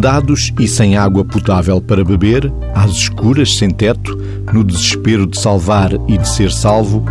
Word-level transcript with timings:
Inundados 0.00 0.50
e 0.58 0.66
sem 0.66 0.96
água 0.96 1.22
potável 1.26 1.78
para 1.78 2.02
beber, 2.02 2.50
às 2.74 2.92
escuras, 2.92 3.58
sem 3.58 3.68
teto, 3.68 4.16
no 4.50 4.64
desespero 4.64 5.26
de 5.26 5.38
salvar 5.38 5.92
e 6.08 6.16
de 6.16 6.26
ser 6.26 6.50
salvo, 6.50 7.04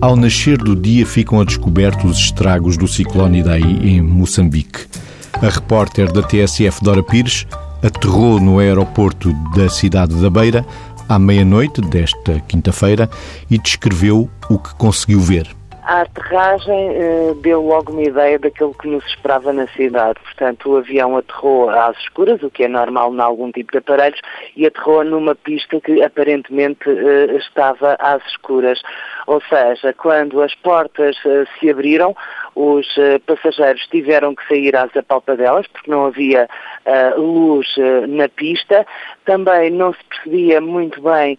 ao 0.00 0.16
nascer 0.16 0.56
do 0.56 0.74
dia 0.74 1.04
ficam 1.04 1.38
a 1.38 1.44
descoberto 1.44 2.06
os 2.06 2.16
estragos 2.16 2.78
do 2.78 2.88
ciclone 2.88 3.40
Idai 3.40 3.60
em 3.60 4.00
Moçambique. 4.00 4.86
A 5.34 5.50
repórter 5.50 6.10
da 6.10 6.22
TSF 6.22 6.82
Dora 6.82 7.02
Pires 7.02 7.46
aterrou 7.82 8.40
no 8.40 8.58
aeroporto 8.58 9.30
da 9.54 9.68
cidade 9.68 10.14
da 10.14 10.30
Beira 10.30 10.64
à 11.06 11.18
meia-noite 11.18 11.82
desta 11.82 12.40
quinta-feira 12.48 13.10
e 13.50 13.58
descreveu 13.58 14.30
o 14.48 14.58
que 14.58 14.74
conseguiu 14.76 15.20
ver. 15.20 15.54
A 15.86 16.00
aterragem 16.00 16.96
eh, 16.96 17.34
deu 17.42 17.60
logo 17.60 17.92
uma 17.92 18.02
ideia 18.02 18.38
daquilo 18.38 18.72
que 18.72 18.88
nos 18.88 19.04
esperava 19.04 19.52
na 19.52 19.66
cidade. 19.68 20.18
Portanto, 20.20 20.70
o 20.70 20.76
avião 20.78 21.14
aterrou 21.14 21.68
às 21.68 21.94
escuras, 21.98 22.42
o 22.42 22.50
que 22.50 22.64
é 22.64 22.68
normal 22.68 23.12
em 23.14 23.20
algum 23.20 23.52
tipo 23.52 23.70
de 23.70 23.78
aparelhos, 23.78 24.18
e 24.56 24.66
aterrou 24.66 25.04
numa 25.04 25.34
pista 25.34 25.78
que 25.82 26.02
aparentemente 26.02 26.88
eh, 26.88 27.36
estava 27.36 27.96
às 27.98 28.24
escuras. 28.28 28.80
Ou 29.26 29.42
seja, 29.42 29.92
quando 29.92 30.40
as 30.40 30.54
portas 30.54 31.16
eh, 31.26 31.44
se 31.60 31.68
abriram, 31.68 32.16
os 32.54 32.86
passageiros 33.26 33.84
tiveram 33.88 34.34
que 34.34 34.46
sair 34.46 34.76
às 34.76 34.96
apalpadelas 34.96 35.66
porque 35.66 35.90
não 35.90 36.06
havia 36.06 36.48
uh, 36.86 37.20
luz 37.20 37.66
uh, 37.76 38.06
na 38.06 38.28
pista. 38.28 38.86
Também 39.24 39.70
não 39.70 39.92
se 39.92 40.04
percebia 40.04 40.60
muito 40.60 41.00
bem 41.00 41.38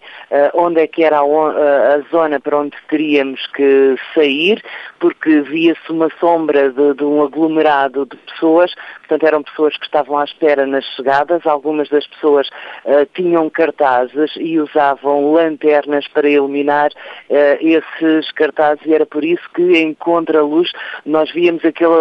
onde 0.55 0.81
é 0.81 0.87
que 0.87 1.03
era 1.03 1.19
a, 1.19 1.21
a, 1.21 1.99
zona 2.09 2.39
para 2.39 2.57
onde 2.57 2.75
teríamos 2.89 3.45
que 3.47 3.95
sair, 4.15 4.63
porque 4.99 5.41
via-se 5.41 5.91
uma 5.91 6.09
sombra 6.19 6.71
de, 6.71 6.95
de 6.95 7.03
um 7.03 7.21
aglomerado 7.21 8.07
de 8.07 8.17
pessoas, 8.17 8.73
portanto 8.99 9.27
eram 9.27 9.43
pessoas 9.43 9.77
que 9.77 9.85
estavam 9.85 10.17
à 10.17 10.23
espera 10.23 10.65
nas 10.65 10.83
chegadas, 10.95 11.45
algumas 11.45 11.87
das 11.89 12.07
pessoas 12.07 12.49
tinham 13.13 13.47
cartazes 13.51 14.31
e 14.35 14.59
usavam 14.59 15.31
lanternas 15.31 16.07
para 16.07 16.27
iluminar 16.27 16.89
esses 17.29 18.31
cartazes. 18.31 18.83
E 18.83 18.95
era 18.95 19.05
por 19.05 19.23
isso 19.23 19.47
que 19.53 19.77
em 19.77 19.93
contra-luz 19.93 20.71
nós 21.05 21.31
víamos 21.31 21.63
aquele 21.63 21.93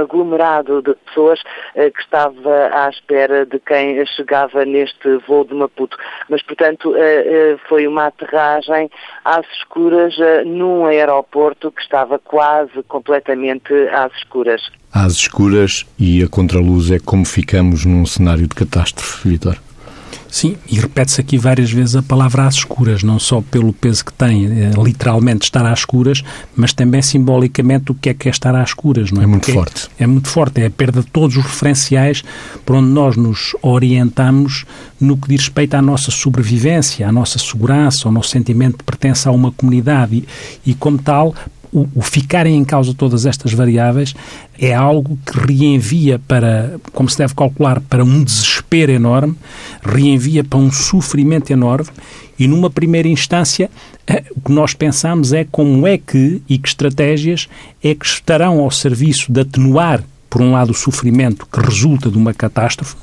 aglomerado 0.00 0.80
de 0.82 0.94
pessoas 1.06 1.42
eh, 1.74 1.90
que 1.90 2.00
estava 2.00 2.53
à 2.72 2.88
espera 2.88 3.44
de 3.44 3.58
quem 3.58 4.04
chegava 4.06 4.64
neste 4.64 5.16
voo 5.26 5.44
de 5.44 5.54
Maputo. 5.54 5.96
Mas, 6.28 6.42
portanto, 6.42 6.94
eh, 6.96 7.00
eh, 7.26 7.56
foi 7.68 7.86
uma 7.86 8.06
aterragem 8.06 8.90
às 9.24 9.46
escuras 9.58 10.14
num 10.46 10.86
aeroporto 10.86 11.70
que 11.70 11.82
estava 11.82 12.18
quase 12.18 12.82
completamente 12.88 13.72
às 13.92 14.12
escuras. 14.14 14.62
Às 14.92 15.14
escuras 15.14 15.84
e 15.98 16.22
a 16.22 16.28
contraluz 16.28 16.90
é 16.90 16.98
como 16.98 17.24
ficamos 17.24 17.84
num 17.84 18.06
cenário 18.06 18.46
de 18.46 18.54
catástrofe, 18.54 19.28
Vitor. 19.28 19.58
Sim, 20.34 20.56
e 20.68 20.80
repete-se 20.80 21.20
aqui 21.20 21.38
várias 21.38 21.70
vezes 21.70 21.94
a 21.94 22.02
palavra 22.02 22.44
às 22.44 22.56
escuras, 22.56 23.04
não 23.04 23.20
só 23.20 23.40
pelo 23.40 23.72
peso 23.72 24.04
que 24.04 24.12
tem, 24.12 24.46
é, 24.46 24.72
literalmente 24.82 25.44
estar 25.44 25.64
às 25.64 25.78
escuras, 25.78 26.24
mas 26.56 26.72
também 26.72 27.00
simbolicamente 27.00 27.92
o 27.92 27.94
que 27.94 28.08
é 28.08 28.14
que 28.14 28.26
é 28.26 28.32
estar 28.32 28.52
às 28.52 28.70
escuras, 28.70 29.12
não 29.12 29.20
é? 29.20 29.24
É 29.24 29.26
muito 29.28 29.42
Porque 29.42 29.52
forte. 29.52 29.88
É, 29.96 30.02
é 30.02 30.06
muito 30.08 30.28
forte, 30.28 30.60
é 30.60 30.66
a 30.66 30.70
perda 30.70 31.02
de 31.02 31.06
todos 31.06 31.36
os 31.36 31.44
referenciais 31.44 32.24
por 32.66 32.74
onde 32.74 32.88
nós 32.88 33.16
nos 33.16 33.54
orientamos 33.62 34.64
no 35.00 35.16
que 35.16 35.28
diz 35.28 35.42
respeito 35.42 35.74
à 35.74 35.80
nossa 35.80 36.10
sobrevivência, 36.10 37.08
à 37.08 37.12
nossa 37.12 37.38
segurança, 37.38 38.08
ao 38.08 38.12
nosso 38.12 38.30
sentimento 38.30 38.78
de 38.78 38.82
pertença 38.82 39.28
a 39.28 39.32
uma 39.32 39.52
comunidade 39.52 40.16
e, 40.16 40.70
e 40.72 40.74
como 40.74 40.98
tal, 40.98 41.32
o, 41.74 41.88
o 41.96 42.00
ficarem 42.00 42.56
em 42.56 42.64
causa 42.64 42.94
todas 42.94 43.26
estas 43.26 43.52
variáveis 43.52 44.14
é 44.58 44.72
algo 44.72 45.18
que 45.26 45.38
reenvia 45.38 46.20
para, 46.20 46.78
como 46.92 47.08
se 47.10 47.18
deve 47.18 47.34
calcular, 47.34 47.80
para 47.80 48.04
um 48.04 48.22
desespero 48.22 48.92
enorme, 48.92 49.34
reenvia 49.82 50.44
para 50.44 50.58
um 50.58 50.70
sofrimento 50.70 51.50
enorme 51.50 51.88
e 52.38 52.46
numa 52.46 52.70
primeira 52.70 53.08
instância 53.08 53.68
eh, 54.06 54.24
o 54.36 54.40
que 54.40 54.52
nós 54.52 54.72
pensamos 54.72 55.32
é 55.32 55.44
como 55.50 55.86
é 55.86 55.98
que 55.98 56.40
e 56.48 56.56
que 56.58 56.68
estratégias 56.68 57.48
é 57.82 57.94
que 57.94 58.06
estarão 58.06 58.60
ao 58.60 58.70
serviço 58.70 59.32
de 59.32 59.40
atenuar 59.40 60.02
por 60.30 60.42
um 60.42 60.50
lado, 60.50 60.70
o 60.70 60.74
sofrimento 60.74 61.46
que 61.46 61.60
resulta 61.60 62.10
de 62.10 62.18
uma 62.18 62.34
catástrofe 62.34 62.96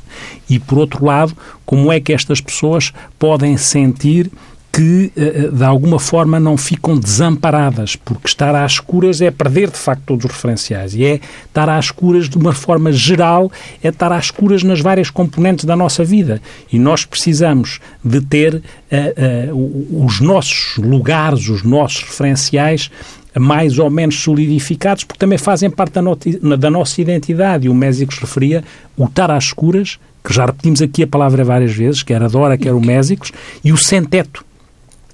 e, 0.50 0.60
por 0.60 0.78
outro 0.78 1.06
lado, 1.06 1.34
como 1.66 1.90
é 1.90 1.98
que 1.98 2.12
estas 2.12 2.42
pessoas 2.42 2.92
podem 3.18 3.56
sentir 3.56 4.30
que 4.72 5.12
eh, 5.18 5.22
eh, 5.22 5.48
de 5.50 5.64
alguma 5.66 6.00
forma 6.00 6.40
não 6.40 6.56
ficam 6.56 6.98
desamparadas, 6.98 7.98
porque 7.98 8.28
estar 8.28 8.56
às 8.56 8.74
escuras 8.74 9.20
é 9.20 9.30
perder 9.30 9.70
de 9.70 9.78
facto 9.78 10.04
todos 10.06 10.26
os 10.26 10.32
referenciais. 10.32 10.96
E 10.96 11.04
é 11.04 11.20
estar 11.46 11.68
às 11.68 11.86
escuras 11.86 12.30
de 12.30 12.38
uma 12.38 12.54
forma 12.54 12.92
geral, 12.92 13.52
é 13.84 13.90
estar 13.90 14.12
às 14.14 14.26
escuras 14.26 14.64
nas 14.64 14.80
várias 14.80 15.10
componentes 15.10 15.66
da 15.66 15.76
nossa 15.76 16.06
vida. 16.06 16.42
E 16.72 16.80
nós 16.80 17.04
precisamos 17.04 17.80
de 18.04 18.22
ter 18.22 18.56
uh, 18.56 19.54
uh, 19.54 20.06
os 20.06 20.22
nossos 20.22 20.78
lugares, 20.78 21.50
os 21.50 21.64
nossos 21.64 22.04
referenciais 22.04 22.90
mais 23.38 23.80
ou 23.80 23.90
menos 23.90 24.20
solidificados, 24.22 25.06
porque 25.06 25.20
também 25.20 25.38
fazem 25.38 25.70
parte 25.70 25.94
da, 25.94 26.02
no 26.02 26.16
da 26.58 26.70
nossa 26.70 27.02
identidade. 27.02 27.66
E 27.66 27.70
o 27.70 27.74
Mésicos 27.74 28.20
referia 28.20 28.64
o 28.98 29.06
estar 29.06 29.32
às 29.32 29.46
escuras, 29.46 30.00
que 30.24 30.34
já 30.34 30.46
repetimos 30.46 30.82
aqui 30.82 31.04
a 31.04 31.08
palavra 31.08 31.44
várias 31.44 31.74
vezes, 31.74 32.04
que 32.04 32.14
era 32.14 32.30
Dora, 32.30 32.58
que 32.58 32.68
era 32.68 32.76
o 32.76 32.86
Mésicos, 32.86 33.32
e 33.64 33.72
o 33.72 33.78
sem-teto 33.78 34.46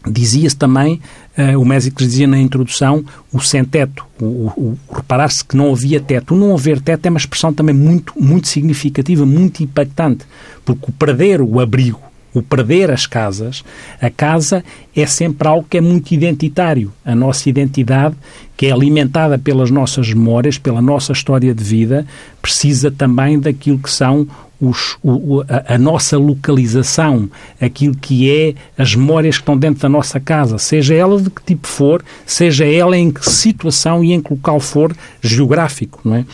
Dizia-se 0.06 0.56
também, 0.56 1.02
uh, 1.38 1.60
o 1.60 1.66
médico 1.66 1.98
dizia 2.00 2.28
na 2.28 2.40
introdução, 2.40 3.04
o 3.32 3.40
sem-teto, 3.42 4.06
o, 4.22 4.26
o, 4.26 4.78
o 4.90 4.96
reparar-se 4.96 5.44
que 5.44 5.58
não 5.58 5.72
havia 5.72 6.00
teto. 6.00 6.34
O 6.34 6.38
não 6.38 6.54
haver 6.54 6.80
teto 6.80 7.06
é 7.08 7.10
uma 7.10 7.18
expressão 7.18 7.54
também 7.54 7.76
muito, 7.76 8.14
muito 8.20 8.48
significativa, 8.48 9.26
muito 9.26 9.64
impactante, 9.64 10.26
porque 10.64 10.86
o 10.88 10.92
perder 10.94 11.42
o 11.42 11.60
abrigo, 11.60 12.00
o 12.34 12.42
perder 12.42 12.92
as 12.92 13.08
casas, 13.08 13.64
a 14.00 14.10
casa 14.10 14.64
é 14.96 15.06
sempre 15.06 15.48
algo 15.48 15.66
que 15.68 15.78
é 15.78 15.82
muito 15.82 16.12
identitário. 16.12 16.94
A 17.04 17.16
nossa 17.16 17.50
identidade, 17.50 18.16
que 18.56 18.68
é 18.68 18.72
alimentada 18.72 19.38
pelas 19.40 19.72
nossas 19.72 20.14
memórias, 20.14 20.58
pela 20.58 20.82
nossa 20.82 21.12
história 21.12 21.54
de 21.54 21.64
vida, 21.64 22.06
precisa 22.42 22.92
também 22.92 23.40
daquilo 23.40 23.80
que 23.80 23.90
são 23.90 24.28
os, 24.62 24.98
o, 25.04 25.42
a, 25.42 25.76
a, 25.76 25.78
nossa 25.78 26.18
localização, 26.18 27.30
aquilo 27.62 27.96
que 27.96 28.30
é 28.30 28.56
as 28.78 28.96
memórias 28.96 29.36
que 29.36 29.42
estão 29.42 29.58
dentro 29.58 29.82
da 29.82 29.90
nossa 29.90 30.20
casa, 30.20 30.58
seja 30.58 30.94
ela 30.94 31.22
de 31.22 31.30
que 31.30 31.44
tipo 31.44 31.68
for, 31.68 32.04
seja 32.26 32.66
ela 32.66 32.98
em 32.98 33.12
que 33.12 33.28
situação 33.30 34.04
e 34.04 34.14
em 34.14 34.22
que 34.22 34.34
local 34.34 34.60
for 34.60 34.96
geográfico, 35.22 36.02
não 36.04 36.16
é? 36.16 36.26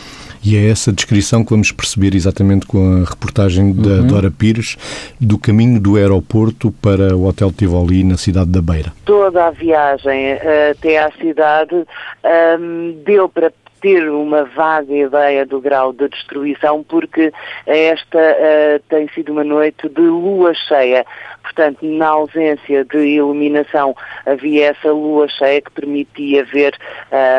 E 0.44 0.58
é 0.58 0.68
essa 0.68 0.92
descrição 0.92 1.42
que 1.42 1.50
vamos 1.50 1.72
perceber 1.72 2.14
exatamente 2.14 2.66
com 2.66 3.02
a 3.02 3.08
reportagem 3.08 3.72
da 3.72 3.88
uhum. 3.88 4.06
Dora 4.06 4.30
Pires 4.30 4.76
do 5.18 5.38
caminho 5.38 5.80
do 5.80 5.96
aeroporto 5.96 6.70
para 6.82 7.16
o 7.16 7.24
Hotel 7.26 7.50
Tivoli 7.50 8.04
na 8.04 8.18
cidade 8.18 8.50
da 8.50 8.60
Beira. 8.60 8.92
Toda 9.06 9.46
a 9.46 9.50
viagem 9.50 10.34
uh, 10.34 10.72
até 10.72 10.98
à 10.98 11.10
cidade 11.12 11.74
um, 11.74 12.94
deu 13.06 13.26
para 13.26 13.50
ter 13.84 14.08
uma 14.08 14.44
vaga 14.44 14.94
ideia 14.94 15.44
do 15.44 15.60
grau 15.60 15.92
de 15.92 16.08
destruição, 16.08 16.82
porque 16.82 17.30
esta 17.66 18.18
uh, 18.18 18.82
tem 18.88 19.06
sido 19.10 19.30
uma 19.30 19.44
noite 19.44 19.90
de 19.90 20.00
lua 20.00 20.54
cheia. 20.54 21.04
Portanto, 21.54 21.86
na 21.86 22.08
ausência 22.08 22.84
de 22.84 22.98
iluminação, 22.98 23.94
havia 24.26 24.70
essa 24.70 24.90
lua 24.90 25.28
cheia 25.28 25.60
que 25.60 25.70
permitia 25.70 26.44
ver 26.44 26.76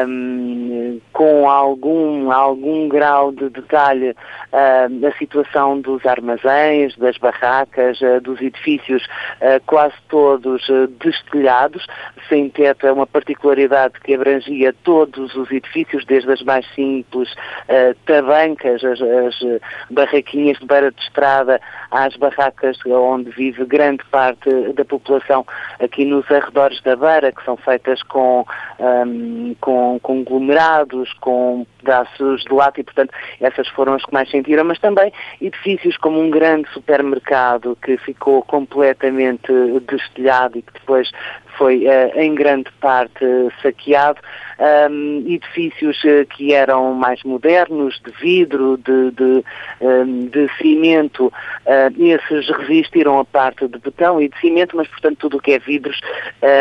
um, 0.07 1.01
com 1.11 1.49
algum, 1.49 2.31
algum 2.31 2.87
grau 2.87 3.33
de 3.33 3.49
detalhe 3.49 4.15
a 4.53 5.17
situação 5.17 5.81
dos 5.81 6.05
armazéns, 6.05 6.95
das 6.95 7.17
barracas, 7.17 7.99
uh, 7.99 8.22
dos 8.22 8.40
edifícios, 8.40 9.03
uh, 9.41 9.61
quase 9.66 9.95
todos 10.07 10.66
destelhados, 11.03 11.85
sem 12.29 12.49
teto 12.49 12.87
é 12.87 12.91
uma 12.93 13.05
particularidade 13.05 13.99
que 13.99 14.13
abrangia 14.13 14.73
todos 14.84 15.35
os 15.35 15.51
edifícios, 15.51 16.05
desde 16.05 16.31
as 16.31 16.41
mais 16.41 16.66
simples 16.73 17.34
tabancas, 18.05 18.84
as, 18.84 19.01
as 19.01 19.61
barraquinhas 19.90 20.57
de 20.57 20.66
beira 20.66 20.91
de 20.91 21.01
estrada, 21.01 21.59
às 21.95 22.15
barracas 22.17 22.77
onde 22.85 23.29
vive 23.31 23.65
grande 23.65 24.03
parte 24.11 24.49
da 24.73 24.83
população 24.83 25.45
aqui 25.79 26.03
nos 26.03 26.29
arredores 26.29 26.81
da 26.81 26.95
Beira, 26.95 27.31
que 27.31 27.43
são 27.45 27.55
feitas 27.55 28.03
com, 28.03 28.45
um, 28.79 29.55
com, 29.61 29.97
conglomerados, 30.01 31.13
com 31.21 31.65
pedaços 31.79 32.43
de 32.43 32.53
lata 32.53 32.81
e, 32.81 32.83
portanto, 32.83 33.13
essas 33.39 33.67
foram 33.69 33.93
as 33.93 34.03
que 34.03 34.13
mais 34.13 34.29
sentiram, 34.29 34.65
mas 34.65 34.79
também 34.79 35.13
edifícios 35.41 35.95
como 35.97 36.19
um 36.19 36.29
grande 36.29 36.69
supermercado 36.71 37.77
que 37.81 37.97
ficou 37.97 38.41
completamente 38.43 39.51
destelhado 39.87 40.57
e 40.57 40.61
que 40.61 40.73
depois 40.73 41.09
foi 41.57 41.85
uh, 41.85 42.19
em 42.19 42.35
grande 42.35 42.69
parte 42.81 43.25
saqueado. 43.61 44.19
Um, 44.59 45.23
edifícios 45.28 46.02
uh, 46.03 46.25
que 46.28 46.53
eram 46.53 46.93
mais 46.93 47.22
modernos, 47.23 47.99
de 48.03 48.11
vidro, 48.11 48.78
de, 48.78 49.11
de, 49.11 49.43
um, 49.81 50.25
de 50.28 50.49
cimento, 50.57 51.28
uh, 51.28 52.03
esses 52.03 52.49
resistiram 52.49 53.19
a 53.19 53.25
parte 53.25 53.67
de 53.67 53.78
betão 53.79 54.22
e 54.22 54.29
de 54.29 54.40
cimento, 54.40 54.75
mas 54.75 54.87
portanto 54.87 55.17
tudo 55.19 55.37
o 55.37 55.41
que 55.41 55.53
é 55.53 55.59
vidros 55.59 55.99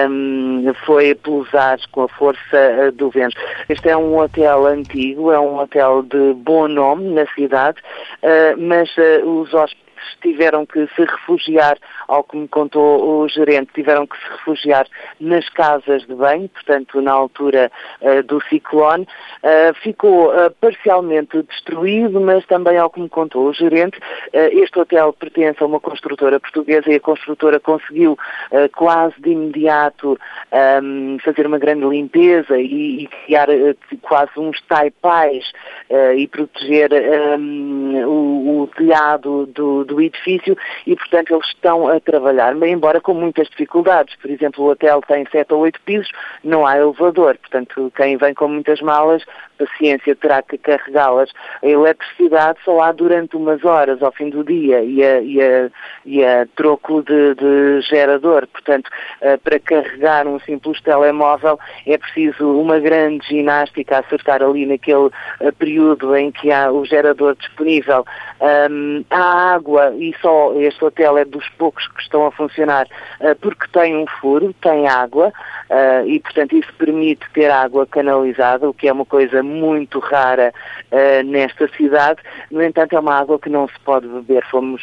um, 0.09 0.73
foi 0.85 1.15
pelos 1.15 1.53
ares 1.55 1.87
com 1.87 2.03
a 2.03 2.09
força 2.09 2.41
uh, 2.53 2.93
do 2.93 3.11
vento. 3.11 3.37
Este 3.69 3.89
é 3.89 3.97
um 3.97 4.19
hotel 4.19 4.67
antigo, 4.67 5.31
é 5.31 5.39
um 5.39 5.59
hotel 5.59 6.03
de 6.03 6.35
bom 6.35 6.69
nome 6.69 7.11
na 7.11 7.27
cidade, 7.35 7.79
mas 8.59 8.91
os 9.25 9.53
hóspedes 9.53 9.85
tiveram 10.23 10.67
que 10.67 10.87
se 10.95 11.05
refugiar, 11.05 11.77
ao 12.09 12.25
que 12.25 12.37
me 12.37 12.49
contou 12.49 13.23
o 13.23 13.29
gerente, 13.29 13.73
tiveram 13.75 14.07
que 14.07 14.17
se 14.17 14.31
refugiar 14.31 14.87
nas 15.21 15.49
casas 15.51 16.07
de 16.07 16.15
banho, 16.15 16.49
portanto, 16.49 17.01
na 17.01 17.13
altura 17.13 17.71
uh, 18.01 18.23
do 18.23 18.41
ciclone. 18.49 19.07
Uh, 19.43 19.75
ficou 19.83 20.31
uh, 20.31 20.51
parcialmente 20.61 21.43
destruído, 21.43 22.21
mas 22.21 22.45
também, 22.47 22.77
ao 22.79 22.91
que 22.91 23.01
me 23.01 23.09
contou 23.09 23.49
o 23.49 23.53
gerente, 23.53 23.99
este 24.33 24.79
hotel 24.79 25.13
pertence 25.13 25.63
a 25.63 25.67
uma 25.67 25.81
construtora 25.81 26.41
portuguesa 26.41 26.91
e 26.91 26.97
a 26.97 27.01
construtora 27.01 27.61
conseguiu 27.61 28.19
quase 28.75 29.15
de 29.21 29.31
imediato 29.31 30.19
um, 30.83 31.19
fazer 31.25 31.47
uma 31.47 31.59
grande 31.59 31.87
limpeza 31.87 32.59
e, 32.59 33.05
e 33.05 33.07
criar 33.07 33.49
quase 34.03 34.33
uns 34.37 34.61
taipais 34.63 35.45
e 36.17 36.27
proteger 36.27 36.91
um, 37.39 38.05
o, 38.07 38.63
o 38.63 38.67
telhado 38.69 39.47
do, 39.47 39.85
do 39.85 39.94
edifício 40.01 40.57
e, 40.87 40.95
portanto, 40.97 41.35
eles 41.35 41.47
estão 41.47 41.89
a 41.89 42.01
trabalhar, 42.01 42.55
embora 42.67 43.01
com 43.01 43.15
muitas 43.15 43.49
dificuldades. 43.49 44.15
Por 44.17 44.31
exemplo, 44.31 44.65
o 44.65 44.71
hotel 44.71 45.01
tem 45.07 45.27
sete 45.31 45.53
ou 45.53 45.61
oito 45.61 45.81
pisos, 45.83 46.11
não 46.43 46.67
há 46.67 46.77
elevador, 46.77 47.37
portanto, 47.39 47.93
quem 47.97 48.17
vem 48.17 48.35
com 48.35 48.49
muitas 48.49 48.81
malas, 48.81 49.25
paciência, 49.59 50.15
terá 50.17 50.43
que 50.43 50.59
carregá-las. 50.59 51.31
A 51.63 51.67
eletricidade 51.67 52.59
só 52.65 52.81
há 52.81 52.93
durante 52.93 53.37
umas 53.37 53.65
horas 53.65 54.03
ao 54.03 54.13
fim 54.13 54.31
do 54.31 54.45
dia 54.45 54.83
e 54.83 55.03
a, 55.03 55.21
e 55.21 55.41
a, 55.41 55.71
e 56.05 56.25
a 56.25 56.47
troco 56.57 57.03
de, 57.03 57.35
de 57.35 57.81
gerador. 57.83 58.47
Portanto, 58.49 58.89
uh, 59.23 59.39
para 59.39 59.59
carregar 59.59 60.27
um 60.27 60.39
simples 60.41 60.81
telemóvel 60.81 61.59
é 61.87 61.97
preciso 61.97 62.61
uma 62.61 62.79
grande 62.79 63.27
ginástica 63.27 63.97
a 63.97 64.01
acertar 64.01 64.43
ali 64.43 64.67
naquele 64.67 65.07
uh, 65.07 65.53
período 65.59 66.15
em 66.17 66.31
que 66.31 66.51
há 66.51 66.71
o 66.71 66.85
gerador 66.85 67.37
disponível. 67.37 68.05
Um, 68.41 69.05
há 69.11 69.55
água 69.55 69.74
e 69.99 70.15
só 70.21 70.53
este 70.57 70.85
hotel 70.85 71.19
é 71.19 71.25
dos 71.25 71.49
poucos 71.51 71.87
que 71.89 72.03
estão 72.03 72.27
a 72.27 72.33
funcionar 72.33 72.87
uh, 73.21 73.35
porque 73.41 73.67
tem 73.73 73.97
um 73.97 74.07
furo, 74.21 74.55
tem 74.61 74.87
água 74.87 75.29
uh, 75.29 76.07
e, 76.07 76.21
portanto, 76.21 76.57
isso 76.57 76.73
permite 76.79 77.25
ter 77.33 77.51
água 77.51 77.87
canalizada, 77.87 78.69
o 78.69 78.75
que 78.75 78.89
é 78.89 78.93
uma 78.93 79.05
coisa 79.05 79.43
muito 79.43 79.99
rara 79.99 80.53
uh, 80.91 81.23
nesta 81.25 81.69
cidade. 81.77 82.21
No 82.51 82.63
entanto, 82.63 82.95
é 82.95 83.01
uma 83.01 83.15
água 83.15 83.39
que 83.39 83.49
não 83.49 83.67
se 83.69 83.79
pode 83.85 84.07
beber. 84.07 84.45
Fomos 84.51 84.83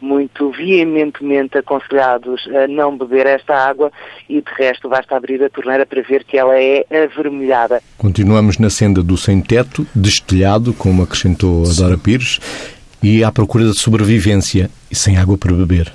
muito 0.00 0.50
veementemente 0.50 1.58
aconselhados 1.58 2.48
a 2.48 2.66
não 2.66 2.96
beber 2.96 3.26
esta 3.26 3.54
água 3.54 3.92
e, 4.28 4.40
de 4.40 4.50
resto, 4.56 4.88
basta 4.88 5.16
abrir 5.16 5.42
a 5.42 5.50
torneira 5.50 5.86
para 5.86 6.02
ver 6.02 6.24
que 6.24 6.36
ela 6.36 6.58
é 6.58 6.84
avermelhada. 6.90 7.82
Continuamos 7.96 8.58
na 8.58 8.70
senda 8.70 9.02
do 9.02 9.16
sem-teto, 9.16 9.86
destelhado, 9.94 10.72
como 10.74 11.02
acrescentou 11.02 11.64
a 11.64 11.74
Dora 11.74 11.98
Pires, 11.98 12.40
e 13.02 13.22
à 13.22 13.30
procura 13.30 13.66
da 13.66 13.74
sobrevivência 13.74 14.70
e 14.90 14.94
sem 14.94 15.16
água 15.16 15.38
para 15.38 15.52
beber. 15.52 15.92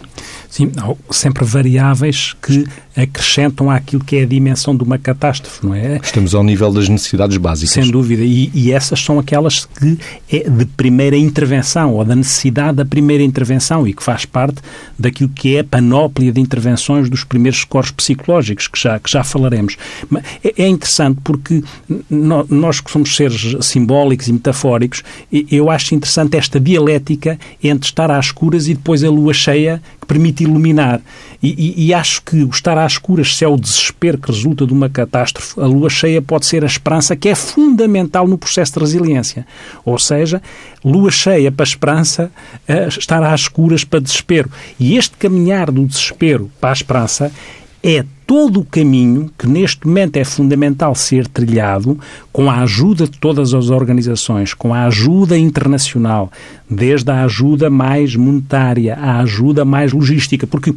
Sim, 0.54 0.72
sempre 1.10 1.44
variáveis 1.44 2.36
que 2.40 2.64
acrescentam 2.96 3.72
àquilo 3.72 4.04
que 4.04 4.18
é 4.18 4.22
a 4.22 4.26
dimensão 4.28 4.78
de 4.78 4.84
uma 4.84 5.00
catástrofe, 5.00 5.66
não 5.66 5.74
é? 5.74 6.00
Estamos 6.04 6.36
ao 6.36 6.44
nível 6.44 6.72
das 6.72 6.88
necessidades 6.88 7.38
básicas. 7.38 7.74
Sem 7.74 7.90
dúvida, 7.90 8.22
e, 8.22 8.52
e 8.54 8.72
essas 8.72 9.04
são 9.04 9.18
aquelas 9.18 9.66
que 9.66 9.98
é 10.32 10.48
de 10.48 10.66
primeira 10.66 11.18
intervenção, 11.18 11.96
ou 11.96 12.06
da 12.06 12.16
necessidade 12.16 12.78
da 12.78 12.86
primeira 12.86 13.24
intervenção, 13.24 13.88
e 13.88 13.96
que 13.96 14.04
faz 14.04 14.26
parte 14.26 14.58
daquilo 14.98 15.30
que 15.30 15.56
é 15.56 15.62
a 15.62 15.64
panóplia 15.64 16.32
de 16.32 16.40
intervenções 16.40 17.10
dos 17.10 17.24
primeiros 17.24 17.62
socorros 17.62 17.90
psicológicos, 17.90 18.68
que 18.68 18.80
já, 18.80 19.00
que 19.00 19.10
já 19.10 19.24
falaremos. 19.24 19.76
É, 20.44 20.66
é 20.66 20.68
interessante 20.68 21.20
porque 21.24 21.64
nós 22.08 22.80
que 22.80 22.92
somos 22.92 23.16
seres 23.16 23.56
simbólicos 23.66 24.28
e 24.28 24.34
metafóricos, 24.34 25.04
eu 25.50 25.72
acho 25.72 25.96
interessante 25.96 26.38
esta 26.38 26.60
dialética 26.60 27.40
entre 27.64 27.90
estar 27.90 28.12
às 28.12 28.28
escuras 28.28 28.68
e 28.68 28.76
depois 28.76 29.04
a 29.04 29.10
lua 29.10 29.34
cheia 29.34 29.82
que 30.04 30.08
permite 30.08 30.44
iluminar. 30.44 31.02
E, 31.42 31.50
e, 31.50 31.88
e, 31.88 31.94
acho 31.94 32.22
que 32.22 32.44
o 32.44 32.50
estar 32.50 32.78
às 32.78 32.94
escuras, 32.94 33.36
se 33.36 33.44
é 33.44 33.48
o 33.48 33.58
desespero 33.58 34.18
que 34.18 34.32
resulta 34.32 34.66
de 34.66 34.74
uma 34.74 34.90
catástrofe, 34.90 35.60
a 35.60 35.66
lua 35.66 35.90
cheia 35.90 36.22
pode 36.22 36.46
ser 36.46 36.64
a 36.64 36.68
esperança 36.68 37.16
que 37.16 37.30
é 37.30 37.36
fundamental 37.36 38.28
no 38.28 38.38
processo 38.38 38.74
de 38.74 38.80
resiliência. 38.80 39.46
Ou 39.84 39.98
seja, 39.98 40.42
lua 40.84 41.12
cheia 41.12 41.52
para 41.52 41.64
esperança, 41.64 42.32
uh, 42.70 42.88
estar 42.88 43.24
às 43.24 43.42
escuras 43.42 43.84
para 43.84 44.00
desespero. 44.00 44.50
E 44.80 44.98
este 44.98 45.18
caminhar 45.18 45.72
do 45.72 45.86
desespero 45.86 46.52
para 46.60 46.70
a 46.70 46.74
esperança 46.74 47.32
é 47.84 48.06
todo 48.26 48.62
o 48.62 48.66
caminho 48.66 49.30
que 49.38 49.48
neste 49.48 49.86
momento 49.86 50.18
é 50.18 50.24
fundamental 50.24 50.96
ser 50.96 51.28
trilhado 51.28 52.00
com 52.32 52.50
a 52.50 52.62
ajuda 52.62 53.06
de 53.06 53.18
todas 53.18 53.54
as 53.54 53.70
organizações, 53.70 54.54
com 54.54 54.74
a 54.74 54.86
ajuda 54.86 55.38
internacional, 55.38 56.32
desde 56.70 57.12
a 57.12 57.24
ajuda 57.24 57.70
mais 57.70 58.16
monetária 58.16 58.96
à 58.96 59.20
ajuda 59.20 59.66
mais 59.66 59.92
logística, 59.94 60.48
porque 60.48 60.74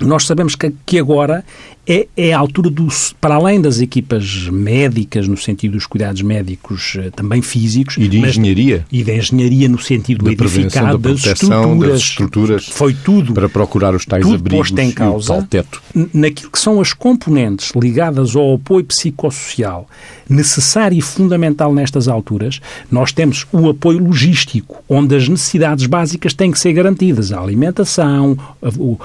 nós 0.00 0.26
sabemos 0.26 0.54
que, 0.54 0.98
agora 0.98 1.44
é, 1.86 2.08
é 2.16 2.32
a 2.32 2.38
altura 2.38 2.68
do, 2.68 2.88
para 3.20 3.36
além 3.36 3.60
das 3.60 3.80
equipas 3.80 4.48
médicas, 4.48 5.28
no 5.28 5.36
sentido 5.36 5.72
dos 5.72 5.86
cuidados 5.86 6.20
médicos 6.22 6.96
eh, 6.98 7.10
também 7.10 7.40
físicos. 7.40 7.96
E 7.96 8.08
de 8.08 8.18
engenharia. 8.18 8.84
e 8.90 9.04
da 9.04 9.14
engenharia 9.14 9.68
no 9.68 9.78
sentido 9.78 10.24
da 10.24 10.32
edificado, 10.32 10.98
da 10.98 11.10
das, 11.10 11.24
estruturas, 11.24 11.88
das 11.90 12.00
estruturas. 12.00 12.66
Foi 12.66 12.92
tudo. 12.92 13.32
Para 13.32 13.48
procurar 13.48 13.94
os 13.94 14.04
tais 14.04 14.24
tudo 14.24 14.34
abrigos 14.34 14.70
posto 14.70 14.80
em 14.80 14.90
causa, 14.90 15.46
teto. 15.48 15.80
Naquilo 16.12 16.50
que 16.50 16.58
são 16.58 16.80
as 16.80 16.92
componentes 16.92 17.72
ligadas 17.74 18.34
ao 18.34 18.54
apoio 18.54 18.84
psicossocial 18.84 19.88
necessário 20.28 20.98
e 20.98 21.00
fundamental 21.00 21.72
nestas 21.72 22.08
alturas, 22.08 22.60
nós 22.90 23.12
temos 23.12 23.46
o 23.52 23.68
apoio 23.68 23.98
logístico, 23.98 24.82
onde 24.88 25.14
as 25.14 25.28
necessidades 25.28 25.86
básicas 25.86 26.34
têm 26.34 26.50
que 26.50 26.58
ser 26.58 26.72
garantidas. 26.72 27.32
A 27.32 27.40
alimentação, 27.40 28.36
o, 28.76 28.98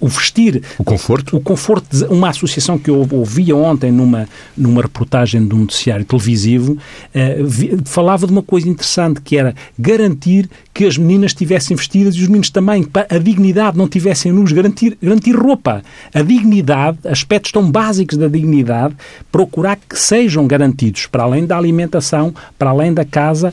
o 0.00 0.08
vestir. 0.08 0.62
O 0.78 0.84
conforto. 0.84 1.36
O 1.36 1.40
conforto. 1.40 2.04
Uma 2.06 2.23
uma 2.24 2.30
associação 2.30 2.78
que 2.78 2.90
eu 2.90 3.06
ouvia 3.10 3.54
ontem 3.54 3.92
numa, 3.92 4.26
numa 4.56 4.82
reportagem 4.82 5.46
de 5.46 5.54
um 5.54 5.58
noticiário 5.58 6.04
televisivo, 6.04 6.76
eh, 7.12 7.42
vi, 7.44 7.78
falava 7.84 8.26
de 8.26 8.32
uma 8.32 8.42
coisa 8.42 8.68
interessante, 8.68 9.20
que 9.20 9.36
era 9.36 9.54
garantir 9.78 10.48
que 10.72 10.86
as 10.86 10.96
meninas 10.96 11.30
estivessem 11.30 11.76
vestidas 11.76 12.14
e 12.14 12.22
os 12.22 12.26
meninos 12.26 12.50
também, 12.50 12.82
para 12.82 13.06
a 13.08 13.18
dignidade, 13.18 13.76
não 13.76 13.86
tivessem 13.86 14.32
nus, 14.32 14.50
garantir, 14.52 14.96
garantir 15.00 15.36
roupa. 15.36 15.82
A 16.12 16.22
dignidade, 16.22 16.98
aspectos 17.04 17.52
tão 17.52 17.70
básicos 17.70 18.16
da 18.16 18.26
dignidade, 18.26 18.96
procurar 19.30 19.76
que 19.76 19.98
sejam 19.98 20.46
garantidos, 20.46 21.06
para 21.06 21.22
além 21.22 21.46
da 21.46 21.56
alimentação, 21.56 22.34
para 22.58 22.70
além 22.70 22.92
da 22.92 23.04
casa, 23.04 23.52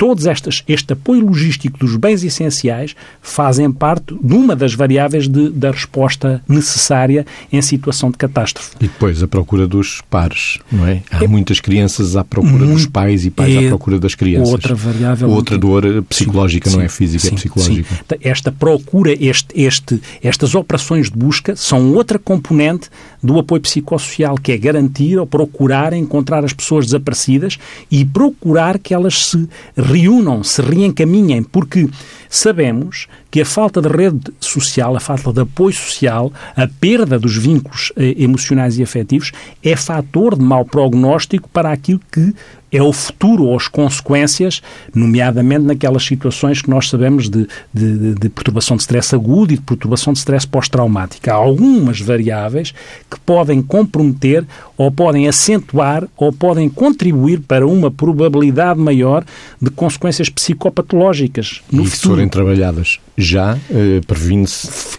todos 0.00 0.24
estas, 0.24 0.64
este 0.66 0.94
apoio 0.94 1.26
logístico 1.26 1.78
dos 1.78 1.94
bens 1.94 2.24
essenciais 2.24 2.96
fazem 3.20 3.70
parte 3.70 4.14
de 4.18 4.34
uma 4.34 4.56
das 4.56 4.72
variáveis 4.72 5.28
de, 5.28 5.50
da 5.50 5.70
resposta 5.70 6.42
necessária 6.48 7.26
em 7.52 7.60
situação 7.60 8.10
de 8.10 8.16
catástrofe. 8.16 8.76
E 8.80 8.84
depois 8.84 9.22
a 9.22 9.28
procura 9.28 9.66
dos 9.66 10.00
pares, 10.08 10.58
não 10.72 10.86
é? 10.86 11.02
Há 11.10 11.22
é, 11.22 11.28
muitas 11.28 11.60
crianças 11.60 12.16
à 12.16 12.24
procura 12.24 12.64
dos 12.64 12.86
pais 12.86 13.26
e 13.26 13.30
pais 13.30 13.54
é 13.54 13.66
à 13.66 13.68
procura 13.68 13.98
das 13.98 14.14
crianças. 14.14 14.50
Outra 14.50 14.74
variável. 14.74 15.28
Outra 15.28 15.58
dor 15.58 16.02
psicológica, 16.08 16.70
sim, 16.70 16.76
não 16.76 16.82
é 16.82 16.88
física, 16.88 17.26
é 17.26 17.28
sim, 17.28 17.34
é 17.34 17.38
psicológica. 17.38 17.94
Sim. 17.94 18.18
Esta 18.22 18.50
procura, 18.50 19.12
este, 19.12 19.48
este, 19.54 20.00
estas 20.22 20.54
operações 20.54 21.10
de 21.10 21.18
busca 21.18 21.54
são 21.54 21.92
outra 21.92 22.18
componente 22.18 22.88
do 23.22 23.38
apoio 23.38 23.60
psicossocial, 23.60 24.36
que 24.36 24.50
é 24.50 24.56
garantir 24.56 25.18
ou 25.18 25.26
procurar 25.26 25.92
encontrar 25.92 26.42
as 26.42 26.54
pessoas 26.54 26.86
desaparecidas 26.86 27.58
e 27.90 28.02
procurar 28.02 28.78
que 28.78 28.94
elas 28.94 29.26
se 29.26 29.46
reúnam, 29.90 30.44
se 30.44 30.62
reencaminhem, 30.62 31.42
porque 31.42 31.88
sabemos 32.28 33.08
que 33.30 33.40
a 33.40 33.44
falta 33.44 33.80
de 33.80 33.88
rede 33.88 34.32
social, 34.40 34.96
a 34.96 35.00
falta 35.00 35.32
de 35.32 35.40
apoio 35.40 35.74
social, 35.74 36.32
a 36.56 36.66
perda 36.66 37.18
dos 37.18 37.36
vínculos 37.36 37.92
eh, 37.96 38.14
emocionais 38.18 38.78
e 38.78 38.82
afetivos 38.82 39.32
é 39.62 39.76
fator 39.76 40.36
de 40.36 40.44
mau 40.44 40.64
prognóstico 40.64 41.48
para 41.48 41.70
aquilo 41.70 42.00
que 42.10 42.34
é 42.72 42.82
o 42.82 42.92
futuro 42.92 43.44
ou 43.44 43.56
as 43.56 43.66
consequências, 43.66 44.62
nomeadamente 44.94 45.64
naquelas 45.64 46.04
situações 46.04 46.62
que 46.62 46.70
nós 46.70 46.88
sabemos 46.88 47.28
de, 47.28 47.46
de, 47.74 48.14
de 48.14 48.28
perturbação 48.28 48.76
de 48.76 48.82
stress 48.82 49.14
agudo 49.14 49.52
e 49.52 49.56
de 49.56 49.62
perturbação 49.62 50.12
de 50.12 50.20
stress 50.20 50.46
pós-traumática. 50.46 51.32
Há 51.32 51.36
algumas 51.36 52.00
variáveis 52.00 52.72
que 53.10 53.18
podem 53.20 53.60
comprometer 53.60 54.46
ou 54.76 54.90
podem 54.90 55.28
acentuar 55.28 56.06
ou 56.16 56.32
podem 56.32 56.68
contribuir 56.68 57.40
para 57.40 57.66
uma 57.66 57.90
probabilidade 57.90 58.78
maior 58.78 59.24
de 59.60 59.70
consequências 59.70 60.28
psicopatológicas 60.28 61.62
no 61.72 61.82
e 61.82 61.86
futuro. 61.86 61.96
se 61.96 62.08
forem 62.08 62.28
trabalhadas 62.28 63.00
já, 63.20 63.58
eh, 63.70 64.00
previne-se 64.06 64.98